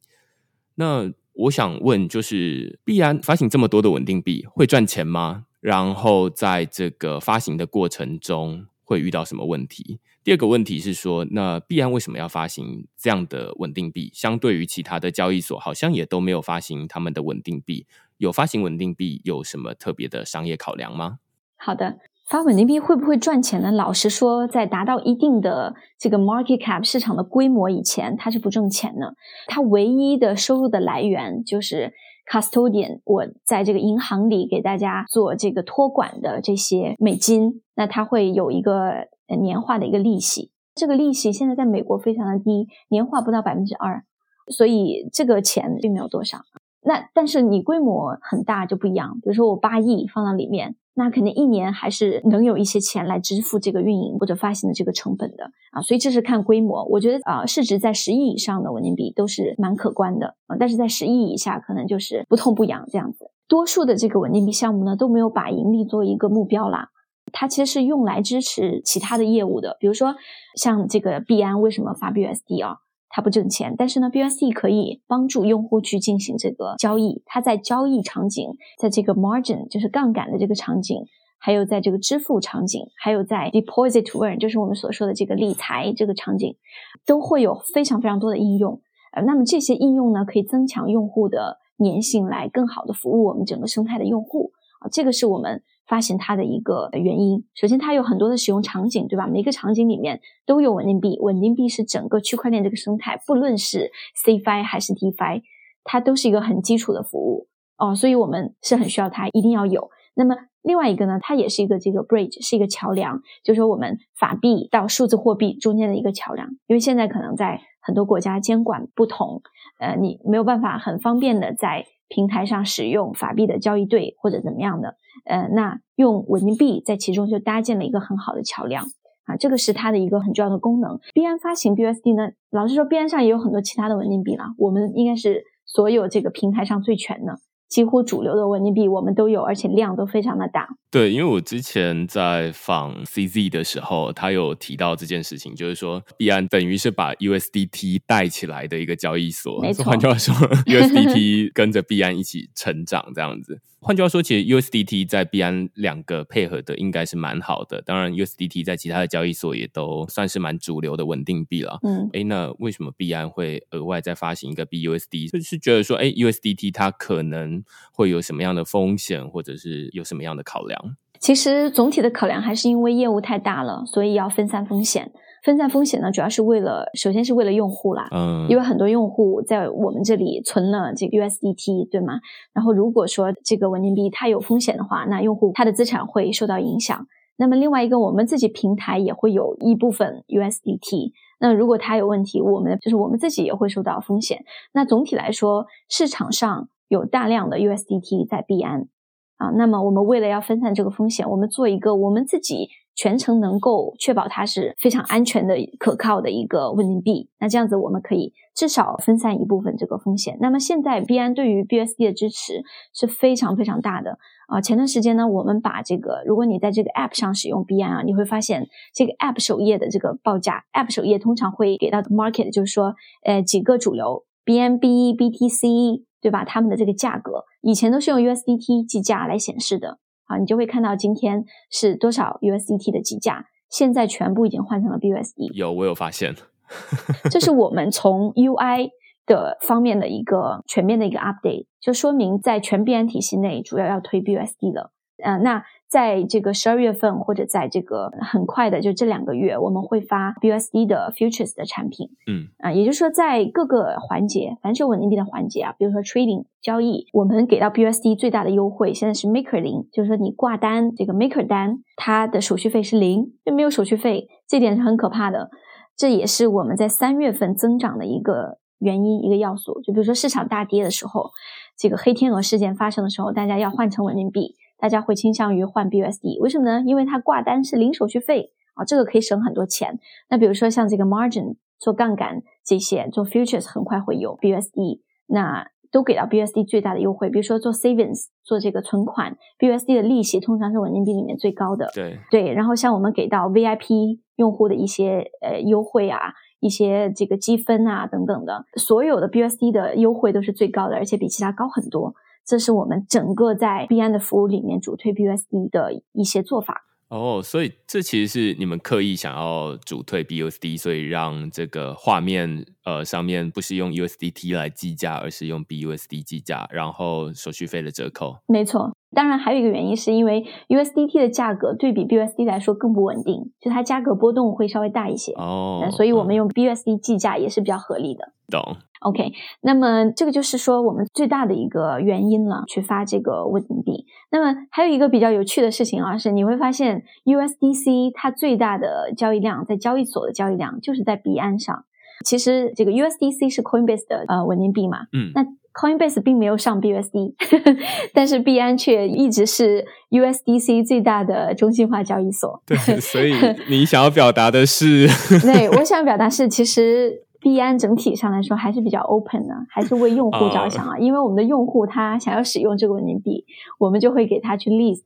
[0.74, 5.46] 那我想问，就是币安发行这么多的稳定币，会赚钱吗？
[5.61, 10.00] 然后在这个发行的过程中，会遇到什么问题？
[10.24, 14.08] 第二个问题是说，那币安为什么要发行这样的稳定币？
[14.14, 17.87] 相对于其他的交易所，好像也都没有发行他们的稳定币。
[18.18, 21.18] 有发行稳定币有什么特别的商业考量吗？
[21.56, 23.72] 好的，发稳定币会不会赚钱呢？
[23.72, 29.16] 老实说，在达到一定的这个 market cap 市场的规模以前，它是不挣钱的。
[29.48, 31.92] 它唯一的收入的来源就是
[32.26, 39.08] custodian，我在这个银行里给大家做这个托管的这些美金，那它会有一个。
[39.40, 44.04] 年化的一个利息，这个利息现在在美国非常的低，年化不到百分之二，
[44.48, 46.42] 所以这个钱并没有多少。
[46.85, 55.81] 那但是你规模很大就不一样，比如说我八亿放到里面，那肯定一年还是能有一些钱来支付这个运营或者发行的这个成本的啊。
[55.81, 63.31] 所以这是看规模，我觉得啊，市值在十亿以上的稳定币都是蛮可观的啊，但是在十亿以下可能就是不痛不痒这样子。
[63.47, 66.88] 多数的这个稳定币项目呢都没有把盈利作为一个目标啦。
[67.33, 70.16] 它其实是用来支持其他的业务的，比如说
[70.57, 72.79] 像这个币安为什么发 BUSD 啊？
[73.14, 77.22] 它不挣钱，但是呢 bsd 可以帮助用户去进行这个交易。
[77.27, 78.48] 它在交易场景，
[78.79, 80.96] 在这个 margin 就是杠杆的这个场景，
[81.38, 86.57] 还有在这个支付场景，还有在 deposit to earn 就是我们所说的这个理财这个场景，
[87.05, 88.81] 都会有非常非常多的应用。
[89.12, 94.88] 呃，那么这些应用呢，可以增强用户的粘性，来更好的服务我们整个生态的用户啊。
[94.90, 95.62] 这个是我们。
[95.92, 99.26] 发行它的一个原因，首先它有很多的使用场景，对吧？
[99.26, 103.90] 每个场景里面都有稳定币，稳定币是整个区块链这个生态，不论是
[104.24, 105.42] CFI 还是 Dfi，
[105.85, 109.90] 它都是一个很基础的服务哦，所以我们是很需要它，一定要有。
[110.14, 119.42] 那么另外一个呢，它也是一个这个 bridge，是一个桥梁，就是说我们法币到数字货币中间的一个桥梁，因为现在可能在很多国家监管不同，
[119.78, 124.96] 呃，你没有办法很方便的在平台上使用法币的交易对或者怎么样的。
[125.25, 128.85] 呃，那用稳定币在其中就搭建了一个很好的桥梁
[129.25, 130.98] 啊，这个是它的一个很重要的功能。
[131.14, 137.38] 币安发行 BUSD 呢，老实说，币安上也有很多其他的稳定币了，我们应该是所有这个平台上最全的。
[137.72, 140.68] 几乎主流的稳定币我们都有，而且量都非常的大。
[140.90, 149.58] 对，因为我之前在访 CZ 的时候，他有提到这件事情，就是说币安等于是把 USDT 带起来的一个交易所。
[149.62, 150.35] 没错，换句话说，
[150.68, 153.62] USDT 跟着币安一起成长，这样子。
[153.85, 157.82] 换句话说，其实 USDT 在币安两个配合的应该是蛮好的。
[157.82, 161.80] 当然，USDT 在其他的交易所也都算是蛮主流的稳定币了。
[161.82, 165.28] 嗯，哎，那为什么币安会额外再发行一个 BUSD？
[165.32, 167.62] 就是觉得说，哎，USDT 它可能
[167.92, 170.96] 会有什么样的风险，或者是有什么样的考量？
[171.20, 175.12] 其实总体的考量还是因为业务太大了，所以要分散风险。
[175.44, 182.20] 分散风险呢，主要是为了，首先是为了用户啦，嗯，因为很多用户在我们这里存了这个 USDT，对吗？
[182.53, 187.07] 然后如果说这个稳定币它有风险的话，那用户他的资产会受到影响。
[187.37, 194.44] 那么另外一个，我们自己平台也会有一部分 USDT，那如果它有问题，我们就是我们自己也会受到风险。
[194.72, 198.88] 那总体来说，市场上有大量的 USDT 在币安
[199.37, 202.68] 啊，那么我们为了要分散这个风险，我们做一个我们自己。
[202.94, 210.37] 全程能够确保它是非常安全的、可靠的一个稳定币，那这样子我们可以至少分散一部分这个风险。
[210.42, 214.61] 那么现在币安对于 BSD 的支持是非常非常大的啊！
[214.61, 226.44] 前段时间呢，我们把这个，如果你在这个 App 上使用币安啊，你会发现这个 App 首页的这个报价，App 首页通常会给到 Market，就是说，呃，几个主流 BNB、BTC，对吧？
[226.44, 229.98] 他们的这个价格以前都是用 USDT 计价来显示的。
[230.24, 235.52] 啊，你就会看到今天是多少 USDT 的计价，现在全部已经换成了 BUSD。
[235.52, 236.35] 有，我有发现。
[237.30, 238.88] 这是我们从 UI
[239.26, 244.92] 的方面的一个全面的一个 update，就说明在全币安体系内主要要推 BUSD 了。
[245.22, 245.64] 嗯，那。
[245.92, 252.09] 在这个十二月份，或者在这个很快的就这两个月，我们会发 BUSD 的 futures 的产品。
[252.26, 265.50] 嗯啊，也就是说，在各个环节，凡是稳定币的环节啊，比如说 trading 交易，我们给到 BUSD 最大的优惠，现在是 maker 零，就是说你挂单这个 maker 单，它的手续费是零，就没有手续费，这点是很可怕的。
[265.94, 269.83] 这也是我们在三月份增长的一个原因，一个要素。
[269.83, 271.31] 就比如说市场大跌的时候，
[271.76, 274.57] 这个黑天鹅事件发生的时候，大家要换成稳定币。
[274.83, 276.83] 大家会倾向于换 BUSD，为什么呢？
[276.85, 280.01] 因为它挂单是零手续费啊，这个可以省很多钱。
[280.29, 287.31] 那比如说像这个 margin 做杠杆这些做 futures 很快会有 BUSD，那都给到 BUSD 最大的优惠。
[287.31, 291.88] 比如说做 savings 做这个存款，BUSD 的利息通常是稳定币里面最高的。
[291.95, 296.18] 对对，然后像我们给到 VIP 用户的一些呃优惠啊，
[296.59, 302.14] 一些这个积分啊等等的，所有的 BUSD 的优惠都是最高的，而且比其他高很多。
[302.44, 306.87] 这是我们整个在币安的服务里面主推 BUSD 的一些做法。
[307.09, 318.38] 哦，所以这其实是你们刻意想要主推 BUSD，所以让这个画面呃上面不是用 USDT 来计价，而是用 BUSD 计价，然后手续费的折扣。
[318.46, 325.33] 没错，当然还有一个原因是因为 USDT 的价格对比 BUSD 来说更不稳定，就它价格波动会稍微大一些。
[325.33, 328.33] 哦，所以我们用 BUSD 计价也是比较合理的。
[328.51, 328.77] 懂。
[329.01, 334.07] OK，那么这个就是说我们最大的一个原因了，去发这个稳定币。
[334.31, 341.85] 那么还有一个比较有趣的事情啊，是你会发现 USDC 它最大的交易量在交易所的交易量就是在币安上。
[342.25, 347.35] 其实这个 USDC 是 Coinbase 的呃稳定币嘛，嗯，那 Coinbase 并没有上 BUSD，
[348.12, 352.62] 但是币安却一直是 USDC 最大的中心化交易所。
[352.66, 353.32] 对， 所以
[353.68, 355.06] 你想要表达的是？
[355.40, 357.24] 对，我想表达是其实。
[357.42, 360.96] 币安整体上来说还是比较 open 的，还是为用户着想啊。
[360.96, 363.44] 因为我们的用户他想要使用这个稳定币，
[363.80, 365.00] 我们就会给他去 list，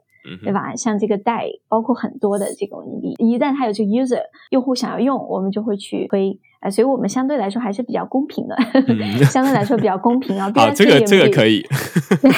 [0.44, 0.76] 对吧？
[0.76, 6.38] 像这个贷，包括很多的这个稳定币，一旦他有这个 user 用户想要用，我们就会去推。
[6.66, 8.56] 哎，所以我们相对来说还是比较公平的，
[9.30, 10.50] 相对来说比较公平 啊。
[10.54, 11.62] 好，这个这个可以。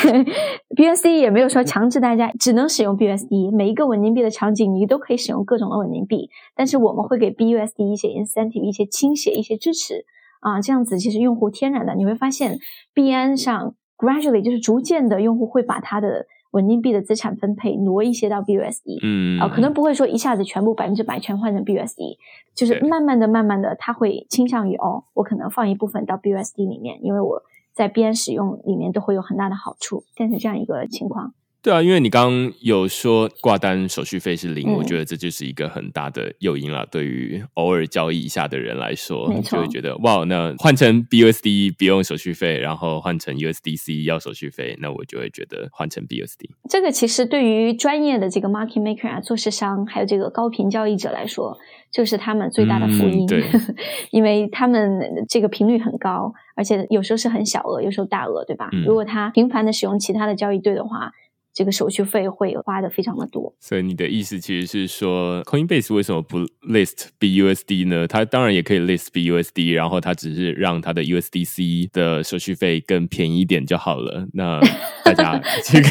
[0.76, 10.04] BSD 也没有说强制大家只能使用 BSD，每一个稳定币的场景你都可以使用各种的稳定币，但是我们会给 BUSD 一些 incentive，一些倾斜，一些支持
[10.40, 12.58] 啊，这样子其实用户天然的你会发现
[12.92, 16.26] 币安上 gradually 就是逐渐的用户会把它的。
[16.52, 22.16] 稳定币的资产分配挪一些到 BUSD，嗯啊，可能不会说一下子全部百分之百全换成 BUSD，
[22.54, 27.42] 就是慢慢的、慢慢的，它会倾向于哦，我可能放一部分到 BUSD 里面，因为我
[27.74, 31.34] 在边使用里面都会有很大的好处，像是这样一个情况。
[31.60, 36.86] 对啊，因为你刚刚有说挂单手续费是零，我觉得这就是一个很大的诱因了。
[36.90, 46.48] 对于偶尔交易一下的人来说，就会觉得哇，那换成 BUSD 不用手续费，然后换成 USDC 要手续费，那我就会觉得换成 BUSD。
[46.70, 51.58] 这个其实对于专业的这个 market maker 啊、做市商，还有这个高频交易者来说，
[51.90, 53.26] 就是他们最大的福音。
[53.26, 53.42] 对，
[54.12, 58.70] 因为他们这个频率很高，而且有时候是很小额，有时候大额，对吧？
[58.86, 61.12] 如果他频繁的使用其他的交易对的话。
[61.58, 68.06] 这个手续费会花的非常的多，所以你的意思其实是说，Coinbase 为什么不 list BUSD 呢？
[68.06, 74.28] 它当然也可以 list BUSD，然后它只是让它的 USDC 的手续费更便宜一点就好了。
[74.34, 74.60] 那
[75.04, 75.88] 大家这个，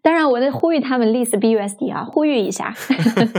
[0.00, 2.74] 当然我在呼吁他们 list BUSD 啊，呼吁一下。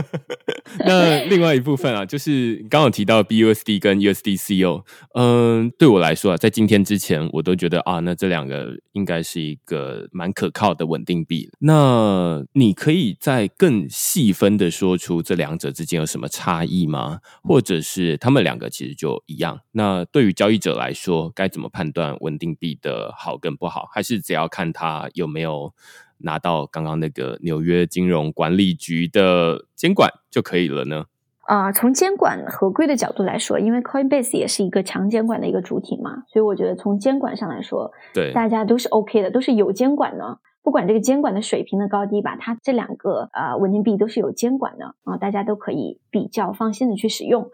[0.78, 4.84] 那另外一部分啊，就是刚刚提到 BUSD 跟 USDC 哦，
[5.14, 11.50] 嗯，对我来说啊，在今天之前我都觉得啊，那这两个应该是一个蛮可靠的稳定币。
[11.66, 17.20] 那你可以再更细分的说出这两者之间有什么差异吗？
[17.42, 19.60] 或者是他们两个其实就一样？
[19.72, 23.88] 那对于交易者来说，该怎么判断稳定币的好跟不好？
[23.90, 25.72] 还是只要看它有没有
[26.18, 31.06] 拿到刚刚那个纽约金融管理局的监管就可以了呢？
[31.46, 40.40] 啊，从监管合规的角度来说，因为 Coinbase 也是一个强监管的一个主体嘛，所以我觉得从监管上来说，对大家都是 OK 的，都是有监管的。
[40.64, 47.50] 不管这个监管的水平的高低吧，它这两个呃稳定币都是有监管的啊，大家都可以比较放心的去使用。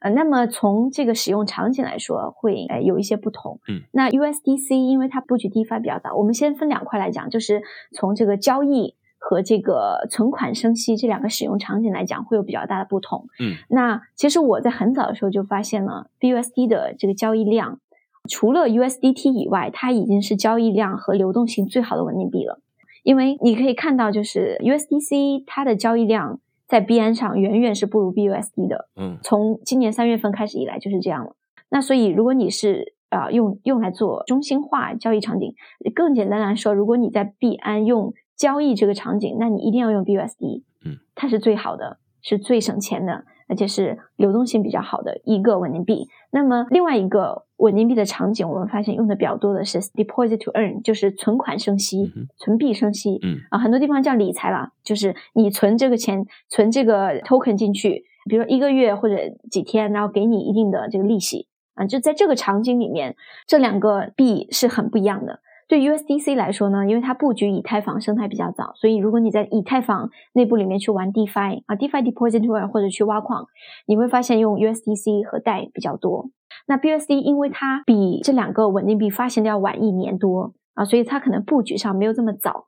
[0.00, 3.60] 呃，那么从这个使用场景来说，会呃有一些不同。
[3.68, 13.28] 嗯，那 USDC 因为它布局 DeFi 比较大，我们先分两块来讲，就是从这个交易和这个存款生息这两个使用场景来讲，会有比较大的不同。
[13.40, 17.78] 嗯，那其实我在很早的时候就发现了 BUSD 的这个交易量。
[18.28, 22.60] 除了 USDT 以外，它已经是交易量和流动性最好的稳定币了。
[23.02, 28.88] 因为你可以看到，就是 USDC 它的交易量在币安上远远是不如 BUSD 的。
[28.96, 31.36] 嗯，从今年三月份开始以来就是这样了。
[31.68, 35.54] 那所以，如果你是啊用用来做中心化交易场景，
[35.94, 40.62] 更简单来说，如果你在币安用交易这个场景，那你一定要用 BUSD。
[40.86, 43.24] 嗯，它是最好的，是最省钱的。
[43.46, 46.08] 而且是流动性比较好的一个稳定币。
[46.30, 53.18] 那么另外一个稳定币的场景，我们发现用的比较多的是 deposit to earn，就是存款生息、存币生息。
[53.22, 59.16] 嗯啊，很多地方叫理财了，就是你存这个钱、存这个 token 进去，比如说一个月或者
[59.50, 61.86] 几天，然后给你一定的这个利息啊。
[61.86, 63.14] 就在这个场景里面，
[63.46, 65.40] 这两个币是很不一样的。
[65.66, 73.46] 对 USDC 来说呢，因为它布局以太坊生态比较早，所以如果你在以太坊内部里面去玩 DeFi 啊，DeFi Deposit to Earn 或者去挖矿，
[73.86, 76.30] 你会发现用 USDC 和代比较多。
[76.66, 82.66] 那 BUSD 因为它比这两个稳定币发行的要晚一年多啊，所以它可能布局上没有这么早。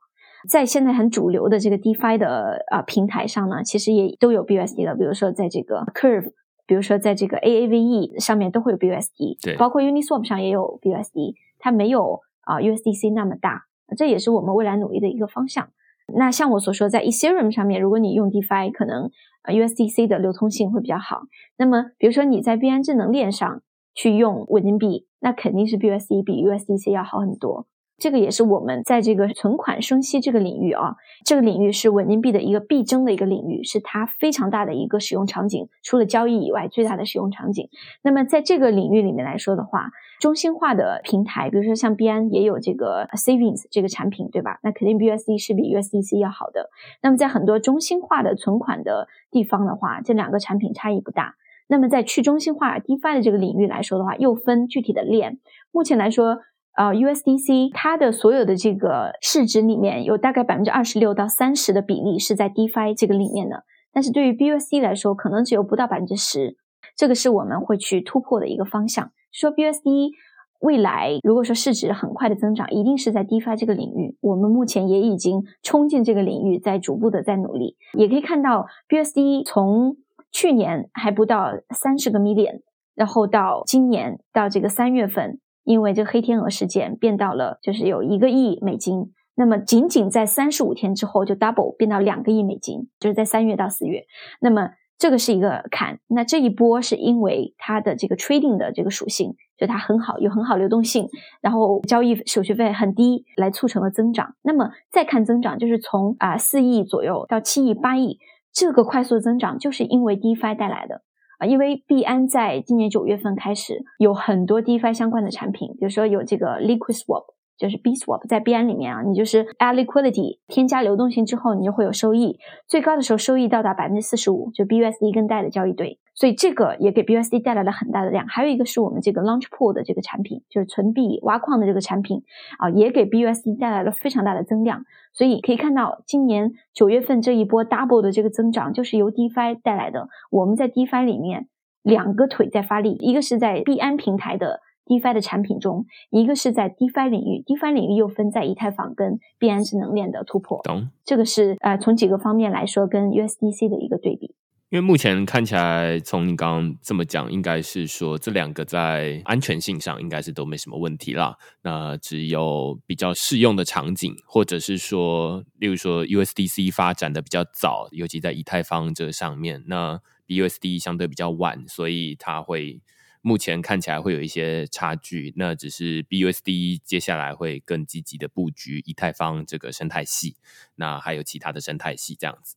[0.49, 6.31] 在现在很主流的这个 DeFi 的啊平台上呢，其实也都有 BUSD 的，比如说在这个 Curve，
[6.65, 12.21] 比如说在这个 AAVE 上面都会有 BUSD，对，包括 Uniswap 上也有 BUSD，它没有。
[12.47, 13.63] 啊，USDC 那么大，
[13.97, 15.69] 这也是我们未来努力的一个方向。
[16.15, 19.11] 那像我所说，在 Ethereum 上面，如果你用 DeFi，可能
[19.43, 21.23] USDC 的流通性会比较好。
[21.57, 23.61] 那么，比如说你在币安智能链上
[23.93, 27.67] 去用稳定币，那肯定是 BUSD 比 USDC 要好很多。
[27.97, 37.69] 这个也是我们在这个存款生息这个领域啊，这个领域是稳定币的一个必争的一个领域，是它非常大的一个使用场景，除了交易以外最大的使用场景。
[38.03, 44.59] 那么在这个领域里面来说的话，中心化的平台，比如说像币安也有这个 Savings 这个产品，对吧？
[44.61, 46.69] 那肯定 BUSD 是比 USDC 要好的。
[47.01, 51.33] 那么在很多中心化的存款的地方的话，这两个产品差异不大。
[51.67, 55.39] 那么在去中心化 DeFi 的这个领域来说的话，又分具体的链。
[55.71, 56.41] 目前来说。
[56.77, 66.55] 呃，USDC 它的所有的这个市值里面有大概百分之二十六到三十的比例是在 DeFi 这个里面的，但是对于 BUSD 来说，可能只有不到百分之十。
[66.95, 69.11] 这个是我们会去突破的一个方向。
[69.31, 70.11] 说 BUSD
[70.59, 74.15] 未来如果说市值很快的增长，一定是在 DeFi 这个领域。
[74.21, 77.75] 我们目前也已经冲进这个领域，在逐步的在努力。
[77.97, 79.97] 也可以看到 BUSD 从
[80.31, 82.61] 去年还不到三十个 million，
[82.93, 85.39] 然后到今年到这个三月份。
[85.67, 94.05] 因为这个黑天鹅事件变到了，就是有一个亿美金，那么仅仅在三十五天之后就 double 变到两个亿美金，就是在三月到四月，
[94.39, 95.99] 那么这个是一个坎。
[96.07, 101.09] 那这一波是因为它的这个 trading 的这个属性，就它很好，有很好流动性，
[101.41, 104.35] 然后交易手续费很低，来促成了增长。
[104.41, 108.19] 那么再看增长，就是从啊四亿左右到七亿、八亿，
[108.53, 111.01] 这个快速增长就是因为 DeFi 带来的。
[111.37, 117.25] 啊，因为币安在今年九月份开始有很多 DeFi 相关的产品，比如说有这个 Liquid Swap。
[117.57, 128.25] 就是 B swap 在币安里面啊，你就是 add liquidity 添加流动性之后，你就会有收益，最高的时候收益到达百分之四十五，就 BUSD 跟贷的交易对，所以这个也给 BUSD 带来了很大的量。
[128.27, 132.23] 还有一个是我们这个 Launch Pool 的这个产品，就是存币挖矿的这个产品
[132.57, 134.83] 啊，也给 BUSD 带来了非常大的增量。
[135.13, 140.09] 所以可以看到，今年九月份这一波 double 的这个增长，就是由 DeFi 带来的。
[140.31, 141.47] 我们在 DeFi 里面
[141.83, 144.61] 两个腿在发力，一个是在币安平台的。
[144.87, 150.61] DeFi 的产品中，一个是在 DeFi 领域，DeFi 领域又分在以太坊跟币安智能链的突破。
[150.63, 154.33] 懂，这个是呃从几个方面来说跟 USDC 的一个对比。
[154.69, 161.37] 因为目前看起来，从你刚刚这么讲，应该是说这两个在安全性上应该是都没什么问题啦。
[161.61, 172.81] 那只有比较适用的场景，或者是说，例如说 USDC 发展的比较早，尤其在以太坊这上面，那 BUSD 相对比较晚，所以它会。
[173.21, 180.37] 目前看起来会有一些差距，那只是 BUSD 接下来会更积极的布局以太坊这个生态系，
[180.75, 182.55] 那还有其他的生态系这样子。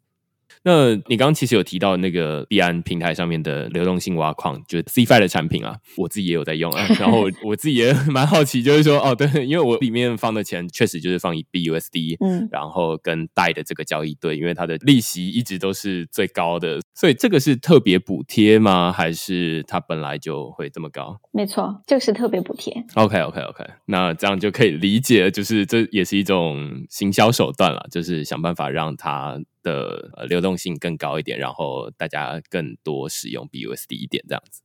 [0.63, 6.87] 那你刚刚其实有提到那个币安平台上面的流动性挖矿，就是 CFI 的产品啊，我自己也有在用啊。
[6.99, 18.93] 然后我自己也 蛮好奇，就是说哦，对，因为我里面放的钱确实就是放 BUSD，嗯，然后跟贷的这个交易对，因为它的利息一直都是最高的，所以这个是特别补贴吗？
[18.93, 21.19] 还是它本来就会这么高？
[21.33, 22.85] 没错，这个是特别补贴。
[22.95, 29.41] OK，OK，OK，那这样就可以理解，就是这也是一种行销手段了，就是想办法让它。
[29.63, 34.63] 的呃流动性更高一点，然后大家更多使用 BUSD 一点这样子。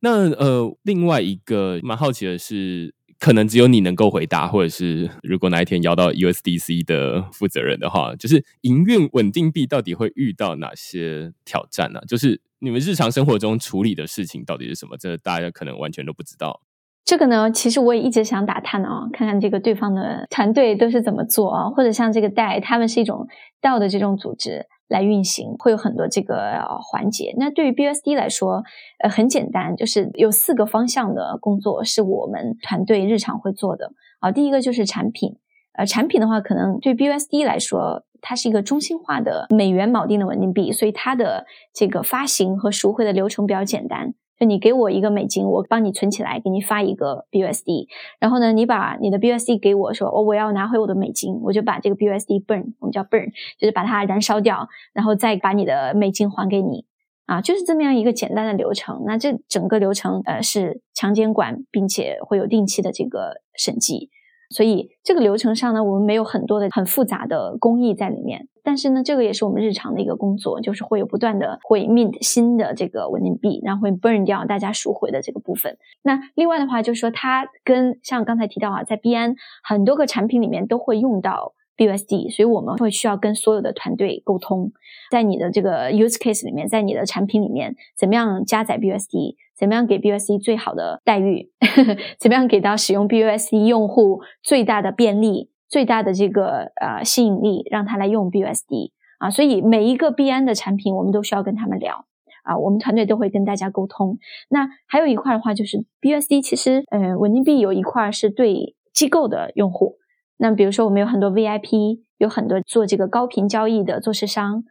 [0.00, 12.00] 那呃，另外一个蛮好奇的是，可能只有你能够回答，或者是如果哪一天邀到 USDC 的负责人的话，就是营运稳定币到底会遇到哪些挑战呢？
[12.06, 14.96] 就是你们日常生活中处理的事情到底是什么？
[14.98, 16.60] 这大家可能完全都不知道。
[17.04, 23.26] 这个呢，其实我也一直想打探啊，看看这个对方的团队都是怎么做啊，或者像这个代，他们是一种
[23.60, 27.34] 道的这种组织来运行，会有很多这个环节。
[27.36, 28.62] 那对于 BSD 来说，
[29.02, 34.32] 呃，很简单，就是有四个方向的工作是我们团队日常会做的啊。
[34.32, 35.36] 第一个就是产品，
[35.74, 41.44] 呃，产品的话，可能对 BSD 来说，它是一个中心化的美元锚定的稳定币，所以它的
[41.74, 44.14] 这个发行和赎回的流程比较简单。
[44.44, 47.86] 你给我一个美金，我帮你存起来，给你发一个 BUSD，
[48.20, 56.84] 然后呢，你把你的 BUSD 给我说，哦，我要拿回我的美金，我就把这个 BUSD burn，我们叫 burn，就是把它燃烧掉，然后再把你的美金还给你，
[57.26, 59.02] 啊，就是这么样一个简单的流程。
[59.06, 64.10] 那这整个流程呃是强监管，并且会有定期的这个审计。
[64.54, 75.76] 所以这个流程上呢，我们没有很多的很复杂的工艺在里面，但是呢，这个也是我们日常的一个工作，就是会有不断的会 mint 新的这个稳定币，然后会 burn 掉大家赎回的这个部分。
[76.02, 79.34] 那另外的话，就是说它跟像刚才提到啊，在币安
[79.64, 84.72] 很多个产品里面都会用到 BUSD，所以我们会需要跟所有的团队沟通，
[85.10, 89.36] 在你的这个 use case 里面，在你的产品里面怎么样加载 BUSD。
[89.56, 91.48] 怎么样给 BUSD 最好的待遇？
[92.18, 99.30] 怎么样给到使用 BUSD 用户最大的便利、最大的这个呃吸引力，让他来用 BUSD 啊？
[99.30, 102.04] 所以每一个币安的产品，我们都需要跟他们聊
[102.42, 102.58] 啊。
[102.58, 104.18] 我们团队都会跟大家沟通。
[104.48, 109.98] 那还有一块的话，就是 BUSD 其实呃稳定币有一块是对机构的用户。
[110.36, 114.64] 那比如说我们有很多 VIP，有很多做这个高频交易的做市商。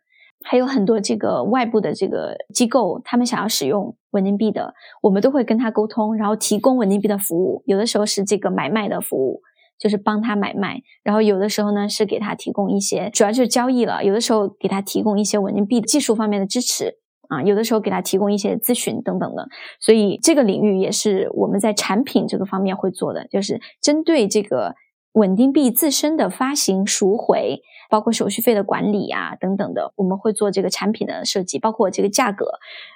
[0.46, 7.64] 还有很多这个外部的这个机构，他们想要使用稳定币的，我们都会跟他沟通，然后提供稳定币的服务。
[7.66, 9.42] 有的时候是这个买卖的服务，
[9.80, 14.04] 就是帮他买卖；然后有的时候呢是给他提供一些，主要就是交易了。
[14.04, 16.98] 有的时候给他提供一些稳定币技术方面的支持
[17.30, 19.48] 啊，有的时候给他提供一些咨询等等的。
[19.80, 24.76] 所以这个领域也是我们在产品这个方面会做的，就是针对这个
[25.14, 27.62] 稳定币自身的发行赎回。
[27.90, 32.54] 包括手续费的管理啊，等等的，我们会做这个产品的设计，包括这个价格，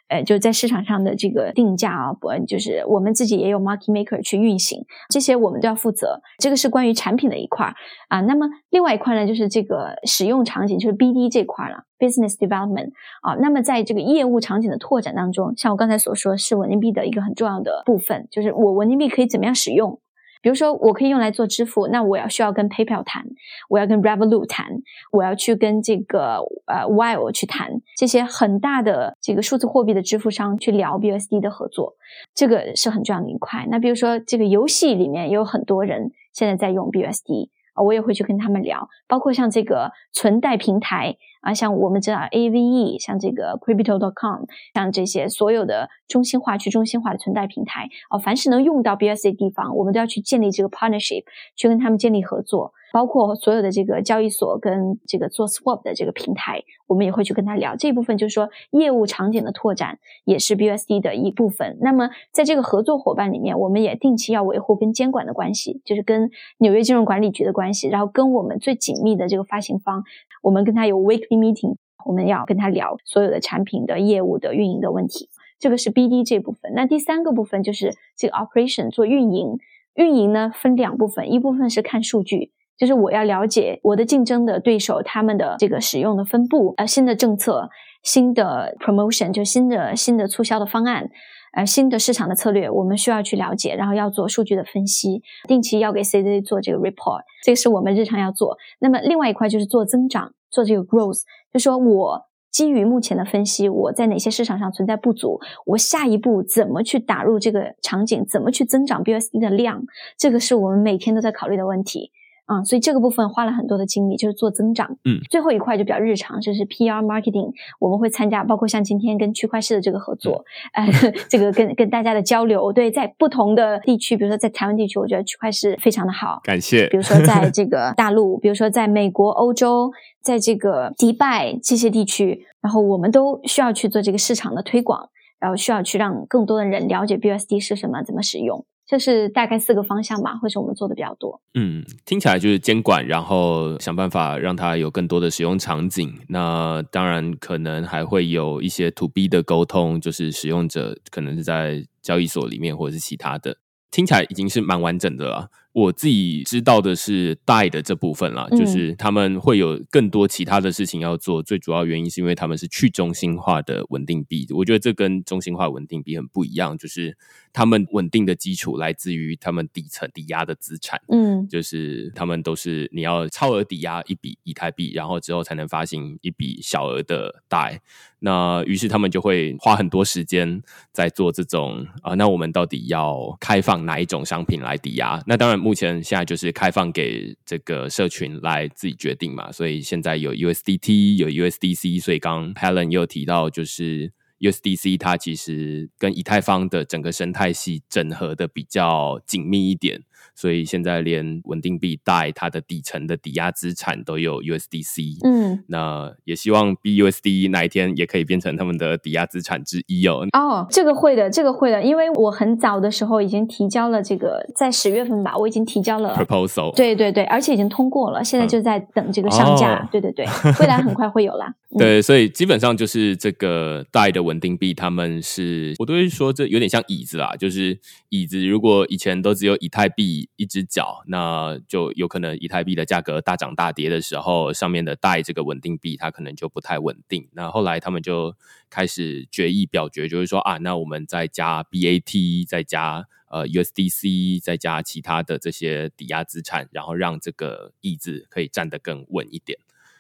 [0.08, 6.20] 呃，就在市场上的这个定价啊，不，就是我们自己也有 market maker 去运行，这些我们都要负责。
[6.40, 7.72] 这个是关于产品的一块
[8.08, 8.22] 啊。
[8.22, 12.90] 那么另外一块呢，就是这个使用场景，就是 BD 这块了，business development
[13.22, 13.36] 啊。
[13.40, 20.00] 那么在这个业务场景的拓展当中，像我刚才所说，是稳定币的一个很重要的部分，就是我稳定币可以怎么样使用。
[20.42, 23.26] 比如说，我可以用来做支付，那我要需要跟 PayPal 谈，
[23.70, 24.68] 我要跟 Revolut 谈，
[25.12, 31.96] 我要去跟这个呃 Wile 去谈这些很大的这个数字货币的支付商去聊 BUSD 的合作，
[32.34, 33.68] 这个是很重要的一块。
[33.70, 37.84] 那比如说，这个游戏里面也有很多人现在在用 BUSD 啊。
[37.84, 41.16] 我也会去跟他们聊，包括像这个存贷平台
[41.48, 44.44] 啊，像我们知道 AVE，像这个 Crypto.com，
[44.74, 51.24] 像这些所有的中心化、去中心化的存贷平台哦，凡是能用到 BSC 地方，我们都要去建立这个 partnership，
[51.56, 52.74] 去跟他们建立合作。
[52.94, 61.78] 包括所有的这个交易所跟这个做 swap 的这个平台，我们也会去跟他聊这一部分，就是说业务场景的拓展也是 B S D 的一部分。
[61.82, 70.04] 那么在这个合作伙伴里面，我们也定期要维护跟监管的关系，就是跟纽约金融管理局的关系，然后跟我们最紧密的这个发行方，
[70.42, 71.76] 我们跟他有 weekly meeting，
[72.06, 75.30] 我们要跟他聊所有的产品的业务的运营的问题。
[75.60, 76.74] 这个是 BD 这部分。
[76.76, 79.58] 那第三个部分就是这个 operation 做运营，
[79.96, 82.52] 运营呢分两部分，一部分是看数据。
[82.78, 87.72] 就是我要了解我的竞争的对手他们的这个使用的分布，呃，新的政策、
[88.04, 91.10] 新的 promotion 就新的新的促销的方案，
[91.54, 98.56] 呃，新的市场的策略，我们需要去了解，然后要做数据的分析，定期要给 CZ 做这个 report，这个是我们日常要做。
[98.80, 101.22] 那么另外一块就是做增长，做这个 growth，
[101.52, 102.22] 就说我
[102.52, 109.84] 基于目前的分析，我在哪些市场上存在不足，我下一步怎么去打入这个场景，怎么去增长 B S D 的量，
[110.18, 112.12] 这个是我们每天都在考虑的问题。
[112.48, 114.98] 啊，所以这个部分花了很多的精力，就是做增长。
[115.04, 120.44] 嗯，最后一块就比较日常，就是 PR marketing，我们会参加，包括像今天跟区块市的这个合作，
[120.74, 120.88] 呃，
[121.30, 122.72] 这个跟跟大家的交流。
[122.72, 126.40] 对，在不同的地区，比如说在台湾地区，我觉得区块市非常的好。
[126.44, 126.88] 感谢。
[126.88, 129.92] 比如说在这个 大陆，比如说在美国、欧洲，
[130.22, 138.66] 在这个迪拜这些地区，然后我们都需要去做这个市场的推广，然后需要去让更多的人了解 BUSD 是什么，怎么使用。
[138.88, 141.42] 就是大概四个方向吧，或是我们做的比较多。
[141.54, 146.18] 嗯，听起来就是监管，然后想办法让它有更多的使用场景。
[146.30, 153.58] 那当然可能还会有一些 to B 的沟通，就是使用者可能是在交易所里面或者是其他的。
[153.92, 155.50] 听起来已经是蛮完整的了。
[155.78, 161.44] 我自己知道的是贷的这部分啦，就是他们会有更多其他的事情要做。
[161.44, 167.16] 最主要原因是因为他们是去中心化的稳定币，我觉得这跟中心化稳定币很不一样，就是
[167.54, 171.00] 他们稳定的基础来自于他们底层抵押的资产。
[171.10, 177.80] 嗯，就是他们都是你要超额抵押一笔以太币，然后之后才能发行一笔小额的贷。
[178.20, 180.60] 那于是他们就会花很多时间
[180.92, 185.22] 在做这种啊，那我们到底要开放哪一种商品来抵押？
[185.28, 185.67] 那当然。
[185.68, 200.04] 目前现在就是开放给这个社群来自己决定嘛，所以现在有 USDT 有 USDC，所以刚 Helen 又提到，就是 USDC 它其实跟以太坊的整个生态系整合的比较紧密一点。
[200.36, 210.28] 所以现在连稳定币贷它的底层的抵押资产都有 USDC，嗯，那也希望 BUSD 哪一天也可以变成他们的抵押资产之一哦。
[210.34, 220.26] 哦，这个会的，这个会的，因为我很早的时候已经提交了这个，在十月份吧，我已经提交了 proposal，对对对，而且已经通过了，现在就在等这个上架， 对对对，
[220.60, 221.54] 未来很快会有啦。
[221.78, 227.78] 对，所以基本上就是这个贷的稳定币，他们是我都会说这有点像椅子啦，就是
[228.10, 230.07] 椅子如果以前都只有以太币。
[230.36, 237.28] 一只脚，那就有可能以太币的价格大涨大跌的时候，上面的带这个稳定币它可能就不太稳定。
[237.34, 238.36] 那后来他们就
[238.70, 249.60] 开始决议表决，就是说啊，那我们再加 BAT，再加呃 USDC，再加其他的这些抵押资产，然后让这个意志可以站得更稳一点。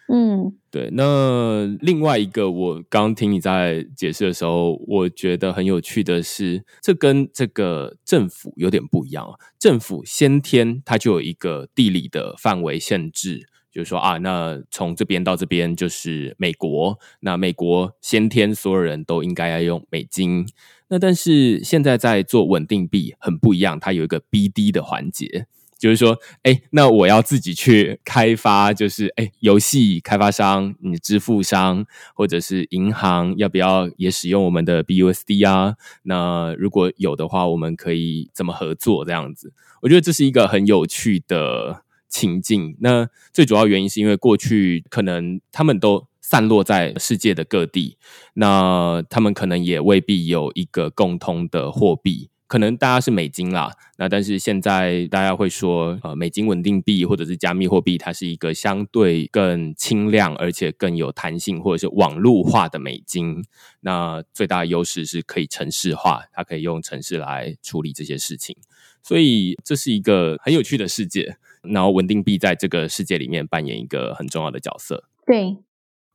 [0.09, 0.89] 嗯，对。
[0.93, 9.27] 那另外一个，我刚听你在解释的时候，我觉得很有趣的是，这跟这个政府有点不一样。
[9.59, 20.45] 政府先天它就有一个地理的范围限制，就是说啊，那从这边到这边就是美国，那美国先天所有人都应该要用美金。
[20.87, 25.47] 那但是现在在做稳定币很不一样，它有一个 BD 的环节。
[25.77, 35.75] 就是说，哎，那我要自己去开发，就是哎，游戏开发商、你支付商或者是银行，要不要也使用我们的 BUSD 啊？
[36.03, 39.05] 那如果有的话，我们可以怎么合作？
[39.05, 42.75] 这样子，我觉得这是一个很有趣的情境。
[42.79, 47.97] 那最主要原因是因为过去可能他们都散落在世界的各地，
[48.33, 52.29] 那他们可能也未必有一个共通的货币。
[52.47, 63.43] 可能大家是美金啦，那但是现在大家会说，呃，美金稳定币或者是加密货币，它是一个相对更轻量而且更有弹性或者是网络化的美金。
[63.81, 68.55] 那最大的优势是可以城市化，它可以用城市来处理这些事情，
[69.03, 71.37] 所以这是一个很有趣的世界。
[71.63, 75.03] 然后稳定币在这个世界里面扮演一个很重要的角色。
[75.25, 75.57] 对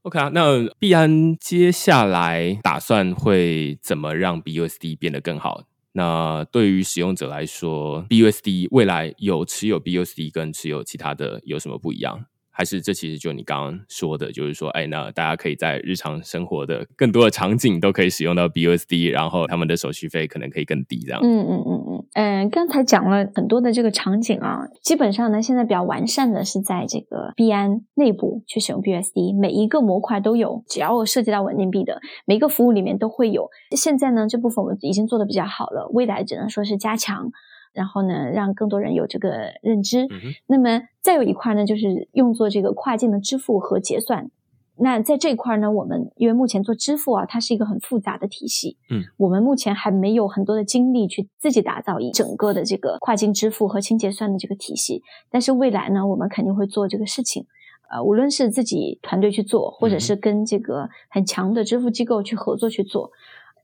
[0.00, 5.64] ，OK 啊，那币安接下来打算会怎么让 BUSD 变得更好？
[5.92, 12.26] 那对于使用者来说，BUSD 未来有持有 BUSD 跟持有其他的有什么不一样？
[12.54, 21.20] 还是这其实就你刚刚说的，就是说，哎，那大家可以在日常生活的更多的场景都可以使用到 BUSD，然后他们的手续费可能可以更低，这样。
[21.22, 33.48] 嗯嗯嗯嗯嗯，刚才讲了很多的这个场景啊，基本上呢，现在比较完善的是在这个币安内部去使用 BUSD，每一个模块都有，只要涉及到稳定币的每一个服务里面都会有。
[33.74, 37.30] 现在呢，这部分我们已经做的比较好了，未来只能说是加强。
[37.72, 39.30] 然后呢，让更多人有这个
[39.62, 40.06] 认知。
[40.46, 44.30] 那么再有一块呢，就是用作这个跨境的支付和结算。
[44.76, 48.78] 那在这一块呢，我们因为目前做支付啊，它是一个很复杂的体系。
[48.90, 55.02] 嗯，我们目前还没有很多的精力去自己打造一整个的这个跨境支付和清结算的这个体系。
[55.30, 57.46] 但是未来呢，我们肯定会做这个事情。
[57.90, 63.10] 呃，无论是自己团队去做，或者是跟这个很强的支付机构去合作去做。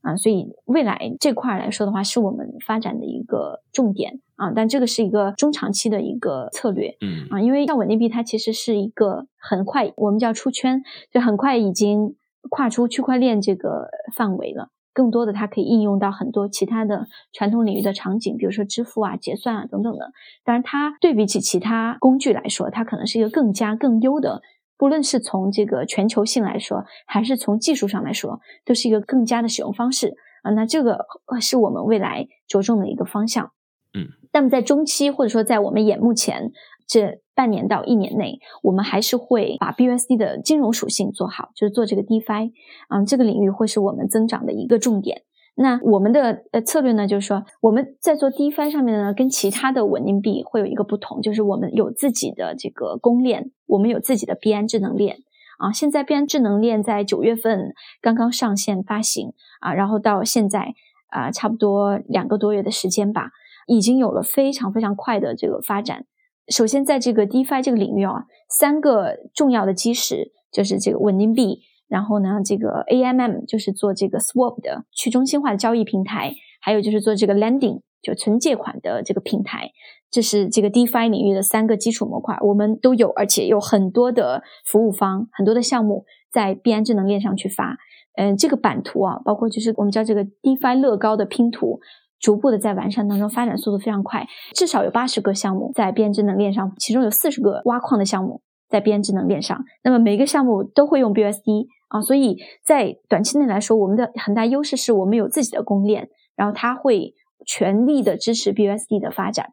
[0.03, 4.53] 啊，所以未来这块来说的话，是我们发展的一个重点啊。
[4.55, 12.15] 但这个是一个中长期的一个策略，嗯啊，因为像稳定币，它其实是一个很快，我们叫出圈，就很快已经
[12.49, 14.71] 跨出区块链这个范围了。
[14.95, 20.11] 更多的它可以应用到很多其他的传统领域的场景，比如说支付啊、结算啊等等的。
[20.45, 24.43] 当然，它对比起其他工具来说，它可能是一个更加更优的。
[24.79, 30.53] 不论是从这个全球性来说，还是从技术上来说，都是一个更加的使用方式啊。
[30.53, 31.05] 那这个
[31.41, 33.51] 是我们未来着重的一个方向。
[33.93, 36.53] 嗯，那么在中期或者说在我们眼目前
[36.87, 42.53] 这半年到一年内，我们还是会把 BUSD 的金融属性做好，就是做这个 DeFi
[42.89, 45.23] 啊，这个领域会是我们增长的一个重点。
[45.61, 55.17] 那我们的呃策略呢，就是说我们在做 DeFi 上面呢，跟其他的稳定币会有一个不同，就是我们有自己的这个公链，我们有自己的币安智能链
[55.59, 55.73] 啊。
[55.73, 60.75] 现在币安智能链在九月份刚刚上线发行啊，然后到现在
[61.09, 63.31] 啊，差不多两个多月的时间吧。
[63.67, 66.07] 已经有了非常非常快的这个发展。
[66.47, 79.71] 首先，在这个 DeFi 这个领域啊，三个重要的基石就是这个稳定币，然后呢，这个 AMM 就是做这个 Swap 的去中心化的交易平台，还有就是做这个 Lending 就存借款的这个平台。
[80.11, 87.77] 这是这个 DeFi 领域的三个基础模块，我们都有，而且有很多的服务方、很多的项目在币安智能链上去发。
[88.17, 91.79] 嗯，这个版图啊，包括就是我们叫这个 DeFi 乐高的拼图，
[92.19, 94.27] 逐步的在完善当中，发展速度非常快。
[94.55, 99.65] 至少有八十个项目在币安智能链上，其中有四十个挖矿的项目在币安智能链上。
[99.83, 107.15] 那么每个项目都会用 BUSD 啊，所以在短期内来说，我们的很大优势是我们有自己的公链，然后它会
[107.47, 109.53] 全力的支持 BUSD 的发展。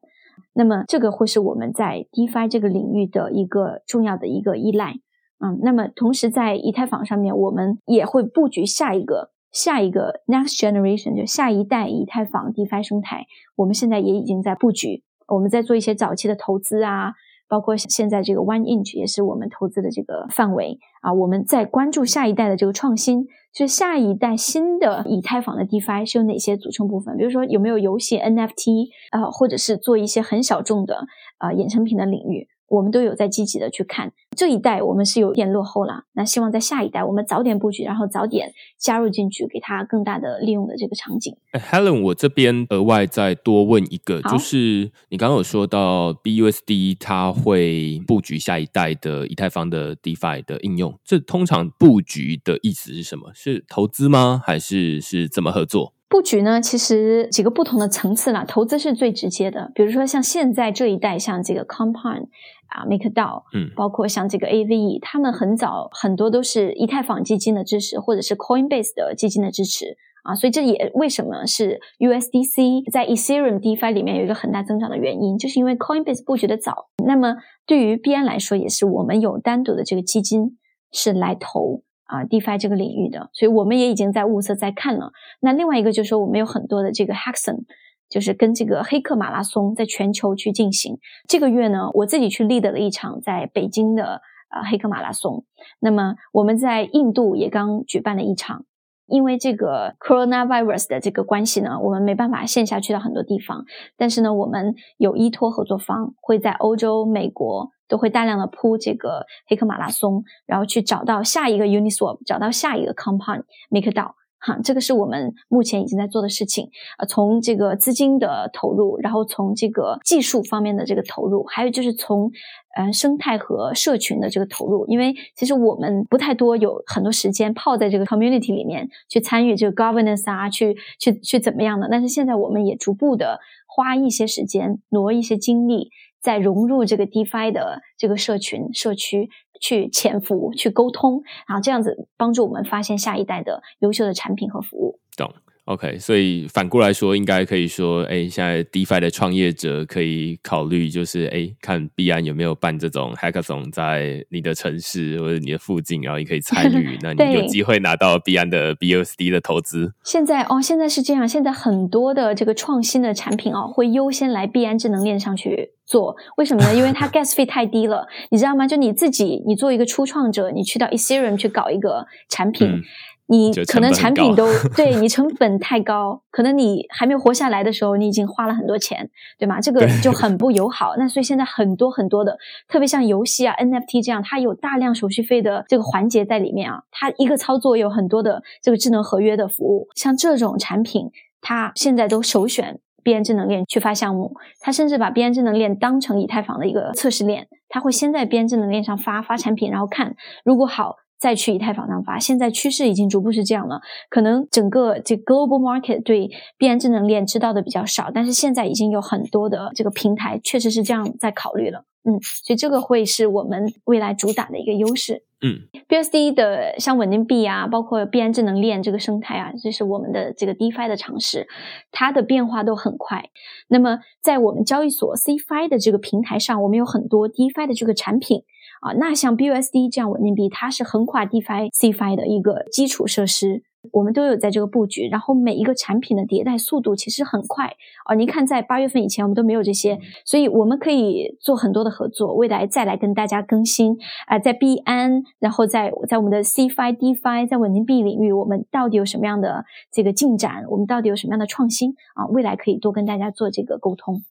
[0.54, 4.96] 那么这个会是我们在 DeFi 这个领域的一个重要的一个依赖，
[5.40, 17.14] 嗯，那么同时在以太坊上面，我们也会布局下一个下一个 Next Generation 就下一代以太坊 DeFi 生态，我们现在也已经在布局，我们在做一些早期的投资啊。
[17.48, 27.16] 包括现在这个 One Inch 也是我们投资的这个范围啊，我们在关注下一代的这个创新，就是下一代新的以太坊的 DeFi 是有哪些组成部分？
[27.18, 31.06] 比如说有没有游戏 NFT 啊，或者是做一些很小众的
[31.38, 32.48] 啊衍生品的领域。
[32.68, 36.06] 我们都有在积极的去看这一代，我们是有点落后了。
[36.14, 41.36] 那希望在下一代，我们早点布局，然后早点加入进去，给它更大的利用的这个场景。
[41.54, 53.32] Helen，我这边额外再多问一个，就是你刚刚有说到 BUSD 它会布局下一代的以太坊的 DeFi 的应用，这通常布局的意思是什么？
[53.34, 54.42] 是投资吗？
[54.46, 55.95] 还是是怎么合作？
[56.08, 58.46] 布局呢，其实几个不同的层次啦。
[58.48, 62.28] 投资是最直接的，比如说像现在这一代，像这个 Compound
[62.68, 76.88] 啊，MakerDAO，嗯，包括像这个 AVE，他们很早很多都是以太坊基金的支持，或者是 Coinbase 的基金的支持啊，所以这也为什么是 USDC 在 Ethereum DeFi 里面有一个很大增长的原因，就是因为 Coinbase 布局的早。
[77.04, 77.36] 那么
[77.66, 80.58] 对于币安来说，也是我们有单独的这个基金
[80.92, 81.82] 是来投。
[82.06, 85.12] 啊，DeFi 这个领域的，所以我们也已经在物色在看了。
[85.42, 87.66] 那另外一个就是说，我们有很多的这个 hackson
[88.10, 91.00] 就是跟这个黑客马拉松在全球去进行。
[91.28, 95.46] 这个月呢，我自己去 lead 了一场在北京的呃黑客马拉松。
[95.80, 98.66] 那么我们在印度也刚举办了一场，
[99.08, 103.66] 因为这个 coronavirus 的这个关系呢，我们没办法线下去到很多地方。
[103.98, 107.72] 但是呢，我们有依托合作方会在欧洲、美国。
[107.88, 116.70] 都会大量的铺这个黑客马拉松，然后去找到下一个 Uniswap，找到下一个 Compound MakerDAO，哈，这个是我们目前已经在做的事情。
[116.98, 122.32] 呃，从这个资金的投入，然后从这个技术方面的这个投入，还有就是从
[122.76, 124.86] 呃生态和社群的这个投入。
[124.88, 131.88] 因为其实我们不太多有很多时间泡在这个 community 里面去参与这个 governance 啊，去去去怎么样的。
[131.90, 135.90] 但是现在我们也逐步的花一些时间，挪一些精力。
[136.26, 139.30] 在融入这个 DeFi 的这个社群社区
[139.62, 145.00] 去潜伏、去沟通，然后这样子帮助我们发现下一代的优秀的产品和服务。
[145.16, 145.32] 懂。
[145.66, 159.94] OK，所以反过来说，应该可以说，哎，现在 DeFi 的创业者可以考虑，就是哎，看币安有没有办这种 Hackathon 在你的城市或者你的附近，然后你可以参与， 那你有机会拿到币安的 BUSD 的投资。
[160.04, 166.76] 现在哦，现在是这样，现在很多的这个创新的产品哦，会优先来币安智能链上去做，为什么呢？
[166.76, 168.68] 因为它 gas 费太低了，你知道吗？
[168.68, 172.84] 就你自己，你做一个初创者，你去到 Ethereum 去搞一个产品。
[173.28, 174.46] 你可能产品都
[174.78, 179.10] 对你成本太高，可能你还没有活下来的时候，你已经花了很多钱，
[179.40, 179.60] 对吗？
[179.60, 180.96] 这个就很不友好。
[180.98, 186.84] 那所以现在很多很多的，特别像游戏啊、NFT 这样，它有大量手续费的这个环节在里面啊。
[186.92, 191.10] 它一个操作有很多的这个智能合约的服务，像这种产品，
[191.42, 194.36] 它现在都首选币安智能链去发项目。
[194.60, 200.98] 它甚至把币安智能链当成以太坊的一个测试链，它会先在币安智能链上发发产品，然后看如果好。
[201.18, 203.82] 再去以太坊上发，现在趋势已经逐步是这样了。
[204.10, 211.86] 可能整个这 global market 对币安智能链知道的比较少，但是现在已经有很多的这个平台确实是这样在考虑了。
[212.08, 215.24] 嗯，所以这个会是我们未来主打的一个优势。
[215.42, 221.48] 嗯，BSD 的像稳定币啊，包括币安智能链这个生态啊，这是我们的这个 DeFi 的尝试，
[221.92, 223.30] 它的变化都很快。
[223.68, 228.44] 那么在我们交易所 CFI 的这个平台上，我们有很多 DeFi 的这个产品。
[228.86, 233.64] 啊，那像 BUSD 这样稳定币，它是横跨 DeFi、CFI 的一个基础设施。
[233.92, 235.08] 我们都有在这个布局。
[235.10, 237.74] 然后每一个产品的迭代速度其实很快
[238.06, 238.14] 啊。
[238.14, 250.64] 您看，在八月份以前我们都没有这些，所以我们可以做很多的合作，未来再来跟大家更新啊，在币安，然后在在我们的 CFI、DFI，在稳定币领域，我们到底有什么样的这个进展？
[250.70, 252.28] 我们到底有什么样的创新啊？
[252.28, 254.24] 未来可以多跟大家做这个沟通。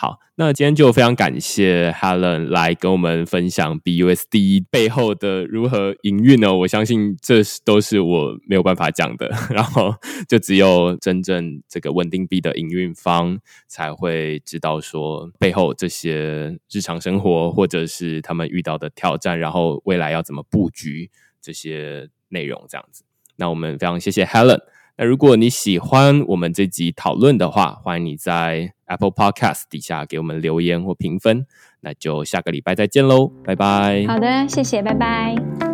[0.00, 6.54] 好，那今天就非常感谢 Helen 来跟我们分享 BUSD 背后的如何营运呢？
[6.54, 9.92] 我相信这都是我没有办法讲的， 然后
[10.28, 21.10] 就只有真正这个稳定币的营运方才会知道说背后这些日常生活或者是他们遇到的挑战，然后未来要怎么布局
[21.42, 23.02] 这些内容这样子。
[23.34, 24.60] 那我们非常谢谢 Helen。
[25.00, 31.46] 那如果你喜欢我们这集讨论的话，欢迎你在 Apple Podcast 底下给我们留言或评分。
[31.80, 34.04] 那就下个礼拜再见喽，拜拜。
[34.08, 35.67] 好的，谢谢，拜拜。